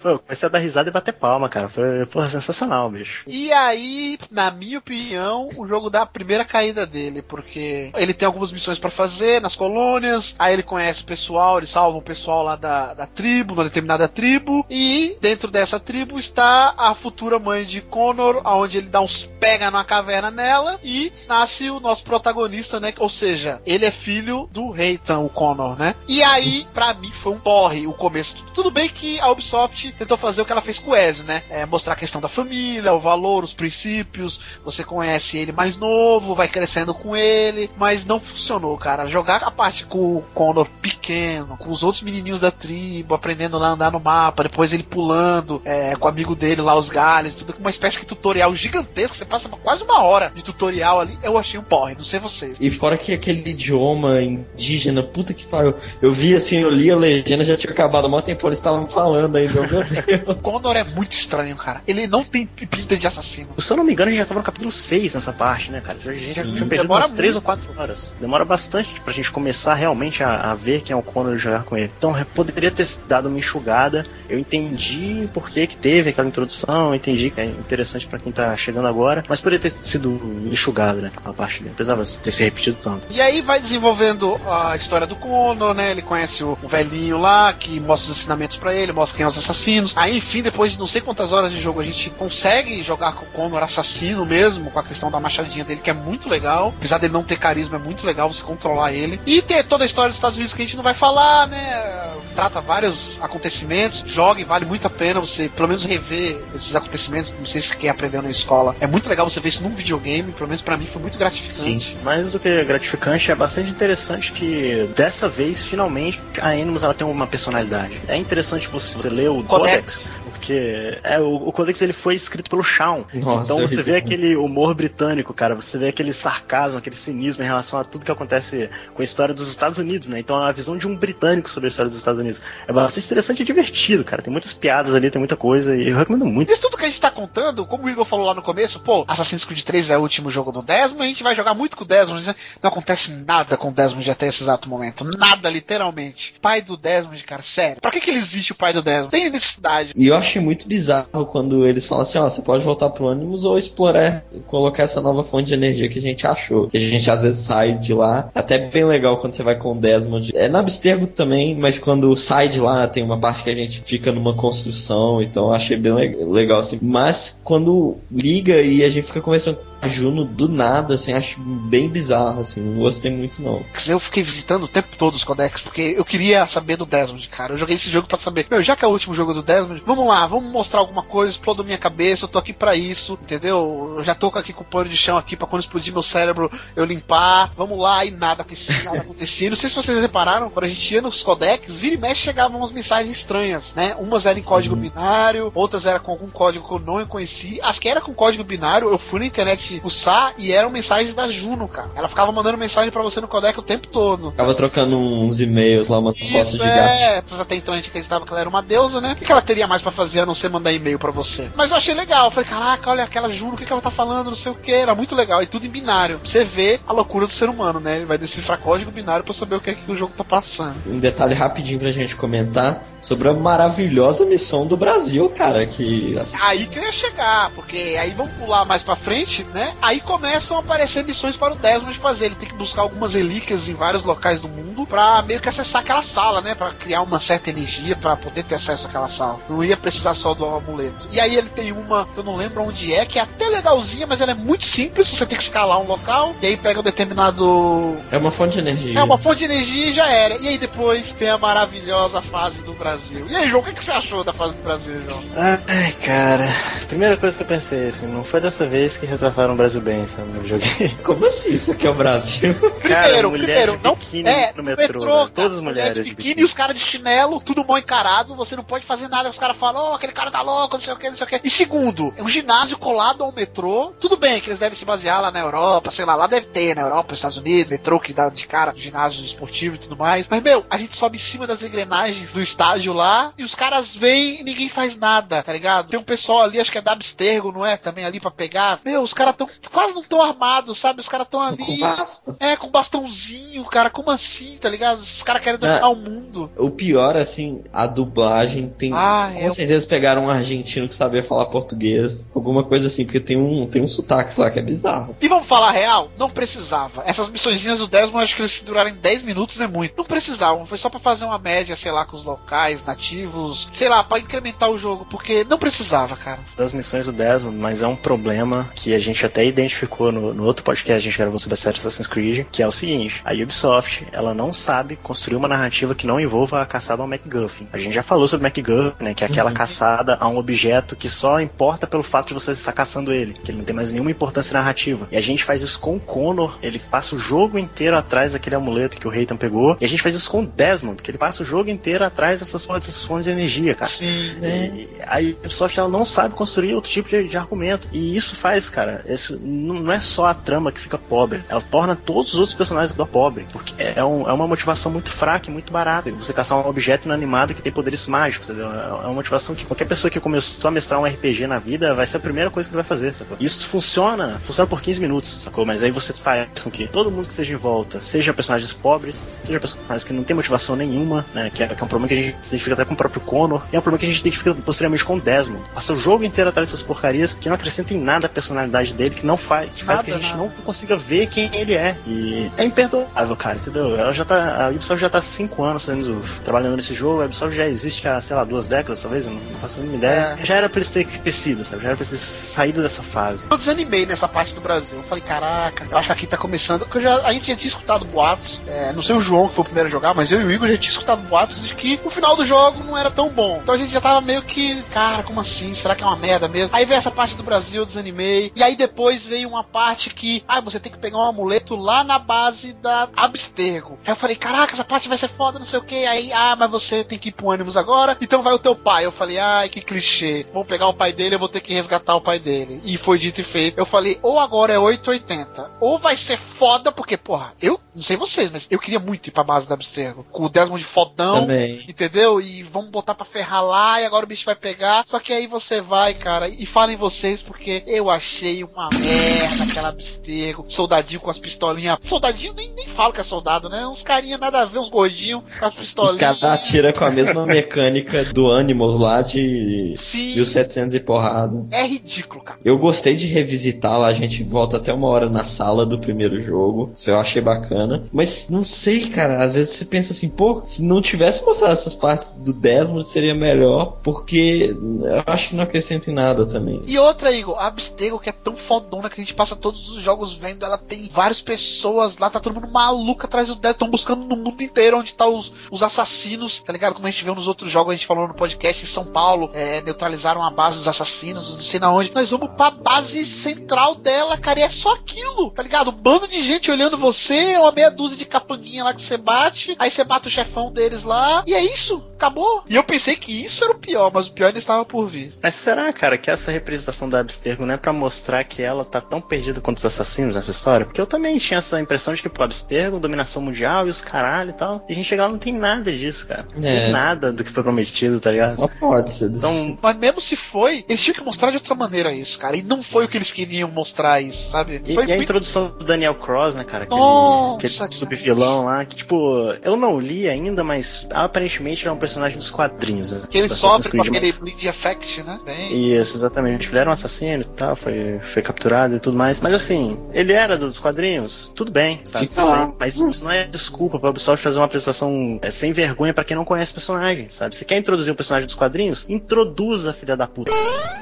[0.00, 1.68] Pô, comecei a dar risada e bater palma, cara.
[1.68, 3.22] Foi porra, sensacional, bicho.
[3.26, 8.26] E aí, na minha opinião, o jogo dá a primeira caída dele, porque ele tem
[8.26, 12.42] algumas missões pra fazer nas colônias, aí ele conhece o pessoal, ele salva o pessoal
[12.42, 17.64] lá da, da tribo, uma determinada tribo, e dentro dessa tribo está a futura mãe
[17.64, 22.80] de Connor, onde ele dá uns pega numa caverna nela, e nasce o nosso protagonista,
[22.80, 22.92] né?
[22.98, 25.94] Ou seja, ele é filho do Reitan, o Connor, né?
[26.08, 28.44] E aí, pra mim, foi um porre o começo.
[28.54, 31.42] Tudo bem que a Ubisoft tentou fazer o que ela fez com o Ezio, né?
[31.50, 34.40] É, mostrar a questão da família, o valor, os princípios.
[34.64, 39.06] Você conhece ele mais novo, vai crescendo com ele, mas não funcionou, cara.
[39.08, 43.68] Jogar a parte com o Connor pequeno, com os outros menininhos da tribo, aprendendo lá
[43.68, 47.34] a andar no mapa, depois ele pulando é, com o amigo dele lá, os galhos,
[47.34, 49.16] tudo com uma espécie de tutorial gigantesco.
[49.16, 51.18] Você passa quase uma hora de tutorial ali.
[51.22, 52.56] Eu achei um porre, não sei vocês.
[52.60, 55.74] E fora que aquele idioma indígena, puta que pariu.
[56.00, 58.86] Eu vi assim, eu li a legenda, já tinha acabado há mó tempo, eles estavam
[58.86, 60.22] falando ainda, meu Deus.
[60.26, 61.82] O Connor é muito estranho, cara.
[61.86, 63.50] Ele não tem pinta de assassino.
[63.58, 65.80] Se eu não me engano, a gente já tava no capítulo 6 nessa parte, né,
[65.80, 65.98] cara?
[65.98, 67.66] A gente já Demora umas 3 ou muito.
[67.66, 68.14] 4 horas.
[68.20, 71.64] Demora bastante pra gente começar realmente a, a ver quem é o Connor e jogar
[71.64, 71.90] com ele.
[71.96, 74.06] Então, poderia ter dado uma enxugada.
[74.28, 78.32] Eu entendi por que que teve aquela introdução, eu entendi que é interessante pra quem
[78.32, 80.20] tá chegando agora, mas poderia ter sido
[80.50, 81.74] enxugado, né, a parte dele.
[81.74, 83.08] Precisava ter se repetido tanto.
[83.10, 85.90] E aí vai desenvolvendo a história do Connor, né?
[85.90, 89.26] Ele conhece o, o velhinho lá, que mostra os ensinamentos pra ele, mostra quem é
[89.26, 89.69] os assassinos.
[89.96, 93.24] Aí, enfim, depois de não sei quantas horas de jogo, a gente consegue jogar com
[93.24, 96.74] o Connor assassino mesmo, com a questão da machadinha dele, que é muito legal.
[96.76, 99.20] Apesar dele não ter carisma, é muito legal você controlar ele.
[99.26, 102.14] E ter toda a história dos Estados Unidos que a gente não vai falar, né?
[102.34, 107.34] Trata vários acontecimentos, joga e vale muito a pena você, pelo menos, rever esses acontecimentos.
[107.38, 108.74] Não sei se quem aprendeu na escola.
[108.80, 111.96] É muito legal você ver isso num videogame, pelo menos pra mim foi muito gratificante.
[112.02, 117.06] Mais do que gratificante, é bastante interessante que dessa vez, finalmente, a Animus ela tem
[117.06, 118.00] uma personalidade.
[118.08, 120.08] É interessante você ler o Codex.
[120.50, 123.04] Porque é, o, o Codex ele foi escrito pelo Shawn.
[123.14, 125.54] Nossa, então é você vê aquele humor britânico, cara.
[125.54, 129.32] Você vê aquele sarcasmo, aquele cinismo em relação a tudo que acontece com a história
[129.32, 130.18] dos Estados Unidos, né?
[130.18, 133.42] Então a visão de um britânico sobre a história dos Estados Unidos é bastante interessante
[133.42, 134.22] e divertido, cara.
[134.22, 136.50] Tem muitas piadas ali, tem muita coisa e eu recomendo muito.
[136.50, 139.04] Isso tudo que a gente tá contando, como o Igor falou lá no começo, pô,
[139.06, 141.84] Assassin's Creed 3 é o último jogo do Desmond, a gente vai jogar muito com
[141.84, 142.34] o Desmond, né?
[142.60, 145.04] não acontece nada com o Desmond até esse exato momento.
[145.16, 146.34] Nada, literalmente.
[146.42, 147.80] Pai do Desmond, cara, sério.
[147.80, 149.10] Pra que, que ele existe, o pai do Desmond?
[149.10, 149.92] Tem necessidade.
[149.94, 153.44] E eu achei muito bizarro quando eles falam assim, ó, você pode voltar pro Animus
[153.44, 156.66] ou explorar, colocar essa nova fonte de energia que a gente achou.
[156.68, 158.30] Que a gente às vezes sai de lá.
[158.34, 160.32] Até bem legal quando você vai com o Desmond.
[160.34, 163.82] É na Abstergo também, mas quando sai de lá tem uma parte que a gente
[163.84, 166.78] fica numa construção, então achei bem le- legal assim.
[166.82, 169.58] Mas quando liga e a gente fica conversando
[169.88, 173.64] Juno do nada, assim, acho bem bizarro, assim, não gostei muito não.
[173.86, 177.54] Eu fiquei visitando o tempo todo os codex, porque eu queria saber do Desmond, cara.
[177.54, 179.82] Eu joguei esse jogo pra saber, meu, já que é o último jogo do Desmond,
[179.84, 183.94] vamos lá, vamos mostrar alguma coisa, explodiu minha cabeça, eu tô aqui pra isso, entendeu?
[183.96, 186.50] Eu já tô aqui com o pano de chão aqui pra quando explodir meu cérebro
[186.76, 189.50] eu limpar, vamos lá, e nada acontecia, nada acontecia.
[189.50, 192.58] Não sei se vocês repararam, quando a gente ia nos codex, vira e mexe chegavam
[192.58, 193.96] umas mensagens estranhas, né?
[193.98, 197.58] Umas eram em código binário, outras eram com algum código que eu não conheci.
[197.62, 201.28] As que eram com código binário, eu fui na internet fuçar e eram mensagens da
[201.28, 201.90] Juno, cara.
[201.94, 204.32] Ela ficava mandando mensagem pra você no codec o tempo todo.
[204.32, 206.88] Tava trocando uns e-mails lá, umas fotos Isso de gato.
[206.88, 209.16] é, pois até então a gente acreditava que ela era uma deusa, né?
[209.20, 211.48] O que ela teria mais pra fazer a não ser mandar e-mail pra você?
[211.54, 213.90] Mas eu achei legal, eu falei, caraca, olha aquela Juno, o que, que ela tá
[213.90, 216.18] falando, não sei o que, era muito legal, e tudo em binário.
[216.18, 217.96] Pra você ver a loucura do ser humano, né?
[217.96, 220.76] Ele vai decifrar código binário pra saber o que é que o jogo tá passando.
[220.86, 226.66] Um detalhe rapidinho pra gente comentar sobre a maravilhosa missão do Brasil, cara, que Aí
[226.66, 229.74] que eu ia chegar, porque aí vamos pular mais pra frente, né?
[229.80, 232.26] Aí começam a aparecer missões para o Desmond fazer.
[232.26, 235.82] Ele tem que buscar algumas relíquias em vários locais do mundo pra meio que acessar
[235.82, 236.54] aquela sala, né?
[236.54, 239.40] Pra criar uma certa energia pra poder ter acesso àquela sala.
[239.48, 241.08] Não ia precisar só do amuleto.
[241.10, 244.06] E aí ele tem uma, que eu não lembro onde é, que é até legalzinha,
[244.06, 245.08] mas ela é muito simples.
[245.08, 248.58] Você tem que escalar um local, e aí pega um determinado é uma fonte de
[248.60, 248.98] energia.
[248.98, 250.36] é uma fonte de energia e já era.
[250.36, 252.89] E aí depois vem a maravilhosa fase do Brasil.
[253.28, 255.22] E aí, João, o que, que você achou da fase do Brasil, João?
[255.36, 256.48] Ai, cara.
[256.88, 260.06] Primeira coisa que eu pensei, assim, não foi dessa vez que retrataram o Brasil bem,
[260.08, 260.28] sabe?
[260.30, 260.96] No joguinho.
[261.04, 262.54] Como assim isso aqui é o Brasil?
[262.82, 265.00] Cara, Primeiro, mulher primeiro, de não biquíni é, no metrô.
[265.00, 265.30] cara, né?
[265.34, 268.34] Todas as mulher mulheres de de biquíni e os caras de chinelo, tudo mal encarado,
[268.34, 270.94] você não pode fazer nada, os caras falam, oh, aquele cara tá louco, não sei
[270.94, 271.40] o que, não sei o que.
[271.44, 275.20] E segundo, é um ginásio colado ao metrô, tudo bem que eles devem se basear
[275.20, 278.12] lá na Europa, sei lá, lá deve ter, na Europa, nos Estados Unidos, metrô que
[278.12, 280.28] dá de cara, ginásio esportivo e tudo mais.
[280.28, 283.94] Mas, meu, a gente sobe em cima das engrenagens do estádio lá, e os caras
[283.94, 285.88] vêm e ninguém faz nada, tá ligado?
[285.88, 287.76] Tem um pessoal ali, acho que é da Abstergo, não é?
[287.76, 288.80] Também ali pra pegar.
[288.84, 291.00] Meu, os caras tão, quase não tão armados, sabe?
[291.00, 291.58] Os caras tão ali.
[291.78, 292.34] Com.
[292.40, 294.98] É, com bastãozinho, cara, como assim, tá ligado?
[295.00, 295.88] Os caras querem dominar Ah.
[295.88, 296.50] o mundo.
[296.56, 298.92] O pior, assim, a dublagem tem.
[298.94, 303.20] Ah, com eu- certeza pegaram um argentino que sabia falar português, alguma coisa assim, porque
[303.20, 305.16] tem um, tem um sotaque lá que é bizarro.
[305.20, 306.10] E vamos falar real?
[306.18, 307.02] Não precisava.
[307.06, 309.94] Essas missõezinhas do Desmond, acho que eles se durarem 10 minutos é muito.
[309.96, 310.66] Não precisavam.
[310.66, 314.18] Foi só pra fazer uma média, sei lá, com os locais, nativos, sei lá, pra
[314.18, 316.40] incrementar o jogo, porque não precisava, cara.
[316.56, 320.44] das missões do Desmond, mas é um problema que a gente até identificou no, no
[320.44, 323.20] outro podcast que a gente gravou sobre a série Assassin's Creed, que é o seguinte,
[323.24, 327.68] a Ubisoft, ela não sabe construir uma narrativa que não envolva a caçada ao MacGuffin.
[327.72, 330.96] A gente já falou sobre o MacGuffin, né, que é aquela caçada a um objeto
[330.96, 333.92] que só importa pelo fato de você estar caçando ele, que ele não tem mais
[333.92, 335.08] nenhuma importância narrativa.
[335.10, 338.56] E a gente faz isso com o Connor, ele passa o jogo inteiro atrás daquele
[338.56, 341.18] amuleto que o Reitan pegou, e a gente faz isso com o Desmond, que ele
[341.18, 343.90] passa o jogo inteiro atrás dessas fontes, dessas fontes de energia, cara.
[343.90, 344.32] Sim.
[344.42, 347.88] E a Ubisoft ela não sabe construir outro tipo de, de argumento.
[347.92, 351.94] E isso faz, cara, isso não é só a trama que fica pobre, ela torna
[351.96, 353.46] todos os outros personagens do pobre.
[353.52, 356.10] Porque é, um- é uma motivação muito fraca e muito barata.
[356.12, 358.70] Você caçar um objeto inanimado que tem poderes mágicos, entendeu?
[358.70, 361.94] É é uma motivação que qualquer pessoa que começou a mestrar um RPG na vida
[361.94, 363.36] vai ser a primeira coisa que vai fazer, sacou?
[363.40, 365.64] Isso funciona, funciona por 15 minutos, sacou?
[365.64, 369.22] Mas aí você faz com que todo mundo que esteja em volta, seja personagens pobres,
[369.44, 371.50] seja personagens que não tem motivação nenhuma, né?
[371.54, 373.62] Que é, que é um problema que a gente identifica até com o próprio Connor,
[373.72, 375.64] e é um problema que a gente identifica posteriormente com o Desmond.
[375.74, 379.14] Passa o jogo inteiro atrás dessas porcarias que não acrescentam em nada a personalidade dele,
[379.14, 380.42] que não faz, que faz Nada, que a gente nada.
[380.42, 381.96] não consiga ver quem ele é.
[382.06, 383.96] E é imperdoável, cara, entendeu?
[383.96, 387.26] Ela já tá, a Ubisoft já tá há 5 anos fazendo, trabalhando nesse jogo, a
[387.26, 390.36] Ubisoft já existe há, sei lá, duas décadas, talvez, eu não faço a mínima ideia.
[390.40, 390.44] É.
[390.44, 391.82] Já era pra eles terem crescido, sabe?
[391.82, 393.46] Já era pra eles terem saído dessa fase.
[393.50, 394.98] Eu desanimei nessa parte do Brasil.
[394.98, 396.80] Eu falei, caraca, eu acho que aqui tá começando.
[396.80, 398.60] Porque já, a gente já tinha escutado boatos.
[398.66, 400.50] é, não sei o João que foi o primeiro a jogar, mas eu e o
[400.50, 403.60] Igor já tinha escutado boatos de que o final do jogo não era tão bom.
[403.62, 405.74] Então a gente já tava meio que, cara, como assim?
[405.74, 406.74] Será que é uma merda mesmo?
[406.74, 408.52] Aí veio essa parte do Brasil, eu desanimei.
[408.54, 412.04] E aí depois veio uma parte que, ah, você tem que pegar um amuleto lá
[412.04, 413.98] na base da Abstergo.
[414.04, 416.06] Aí eu falei, caraca, essa parte vai ser foda, não sei o que.
[416.06, 419.04] Aí, ah, mas você tem que ir pro ônibus agora, então vai o teu pai.
[419.06, 420.46] Eu falei, ai, que clichê.
[420.52, 422.80] Vamos pegar o pai dele, eu vou ter que resgatar o pai dele.
[422.84, 423.78] E foi dito e feito.
[423.78, 428.16] Eu falei, ou agora é 880, ou vai ser foda, porque, porra, eu não sei
[428.16, 430.24] vocês, mas eu queria muito ir pra base da Abstergo.
[430.30, 431.84] Com o Desmond fodão, Também.
[431.88, 432.29] entendeu?
[432.38, 435.04] E vamos botar pra ferrar lá, e agora o bicho vai pegar.
[435.06, 439.88] Só que aí você vai, cara, e falem vocês, porque eu achei uma merda aquela
[439.88, 440.66] Abstergo.
[440.68, 441.98] Soldadinho com as pistolinhas.
[442.02, 443.86] Soldadinho nem, nem falo que é soldado, né?
[443.86, 446.18] Uns carinha nada a ver, uns gordinhos com as Os pistolinhas.
[446.18, 450.34] caras atiram com a mesma mecânica do Animals lá de Sim.
[450.34, 451.66] 1700 e porrada.
[451.70, 452.58] É ridículo, cara.
[452.64, 456.40] Eu gostei de revisitar lá, a gente volta até uma hora na sala do primeiro
[456.42, 456.90] jogo.
[456.94, 458.04] Isso eu achei bacana.
[458.12, 459.44] Mas não sei, cara.
[459.44, 463.34] Às vezes você pensa assim, pô, se não tivesse mostrado essas partes do Desmond seria
[463.34, 466.82] melhor, porque eu acho que não acrescenta em nada também.
[466.86, 470.02] E outra, Igor, a Abstergo, que é tão fodona que a gente passa todos os
[470.02, 473.90] jogos vendo, ela tem várias pessoas lá, tá todo mundo maluco atrás do Dead, estão
[473.90, 476.94] buscando no mundo inteiro onde tá os, os assassinos, tá ligado?
[476.94, 479.50] Como a gente viu nos outros jogos, a gente falou no podcast em São Paulo,
[479.52, 482.12] é, neutralizaram a base dos assassinos, não sei na onde.
[482.14, 485.90] Nós vamos pra base central dela, cara, e é só aquilo, tá ligado?
[485.90, 489.76] Um bando de gente olhando você, uma meia dúzia de capanguinha lá que você bate,
[489.78, 492.62] aí você mata o chefão deles lá, e é isso, acabou.
[492.68, 495.32] E eu pensei que isso era o pior, mas o pior ainda estava por vir.
[495.42, 499.00] Mas será, cara, que essa representação da Abstergo não é pra mostrar que ela tá
[499.00, 500.84] tão perdida quanto os assassinos nessa história?
[500.84, 504.50] Porque eu também tinha essa impressão de que, pô, Abstergo, dominação mundial e os caralho
[504.50, 504.84] e tal.
[504.88, 506.46] E a gente chega lá não tem nada disso, cara.
[506.54, 506.80] Não É.
[506.80, 508.56] tem nada do que foi prometido, tá ligado?
[508.56, 509.30] Só pode ser.
[509.30, 512.56] Então, Mas mesmo se foi, eles tinham que mostrar de outra maneira isso, cara.
[512.56, 514.82] E não foi o que eles queriam mostrar isso, sabe?
[514.86, 516.84] E, foi e a introdução do Daniel Cross, né, cara?
[516.84, 517.92] Aquele, Nossa, aquele cara.
[517.92, 519.16] subvilão lá, que tipo,
[519.62, 523.12] eu não li ainda, mas aparentemente ele é um personagem dos quadrinhos.
[523.12, 525.38] Né, Que ele sofre com aquele mas- bleed effect, né?
[525.44, 525.94] Bem.
[525.94, 526.68] Isso, exatamente.
[526.68, 529.40] Ele era um assassino e tal, foi, foi capturado e tudo mais.
[529.40, 532.28] Mas assim, ele era dos quadrinhos, tudo bem, sabe?
[532.28, 532.72] Fica lá.
[532.78, 536.36] Mas isso não é desculpa pra Ubisoft fazer uma apresentação é, sem vergonha pra quem
[536.36, 537.54] não conhece o personagem, sabe?
[537.56, 539.06] Você quer introduzir um personagem dos quadrinhos?
[539.08, 540.52] Introduza, filha da puta.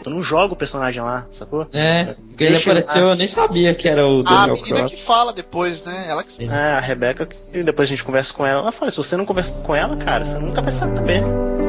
[0.03, 1.67] Tu não joga o personagem lá, sacou?
[1.73, 4.91] É, porque ele apareceu, eu nem sabia que era o A Daniel menina Cross.
[4.93, 6.07] que fala depois, né?
[6.09, 6.45] Ela que.
[6.45, 9.25] É, a Rebeca, que depois a gente conversa com ela, ela fala, se você não
[9.25, 10.98] conversa com ela, cara, você nunca vai saber.
[10.99, 11.68] Come in.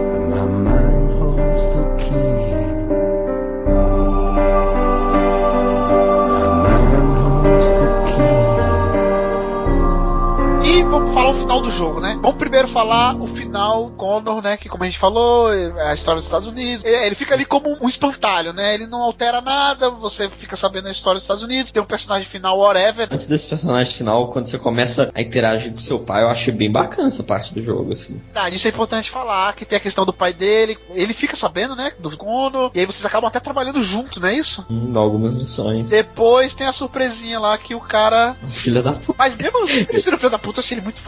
[11.30, 12.18] Falar o final do jogo, né?
[12.22, 14.58] Vamos primeiro falar o final Connor, né?
[14.58, 16.84] Que como a gente falou, é a história dos Estados Unidos.
[16.84, 18.74] Ele, ele fica ali como um espantalho, né?
[18.74, 21.72] Ele não altera nada, você fica sabendo a história dos Estados Unidos.
[21.72, 23.08] Tem um personagem final, whatever.
[23.12, 26.72] Antes desse personagem final, quando você começa a interagir com seu pai, eu achei bem
[26.72, 28.20] bacana essa parte do jogo, assim.
[28.34, 30.78] Tá, isso é importante falar, que tem a questão do pai dele.
[30.90, 31.92] Ele fica sabendo, né?
[32.00, 32.72] Do Connor.
[32.74, 34.66] E aí vocês acabam até trabalhando juntos, não é isso?
[34.70, 35.84] Em algumas missões.
[35.84, 38.36] Depois tem a surpresinha lá que o cara.
[38.48, 39.16] Filha da puta.
[39.18, 41.00] Mas mesmo ele sendo filho da puta, eu achei ele muito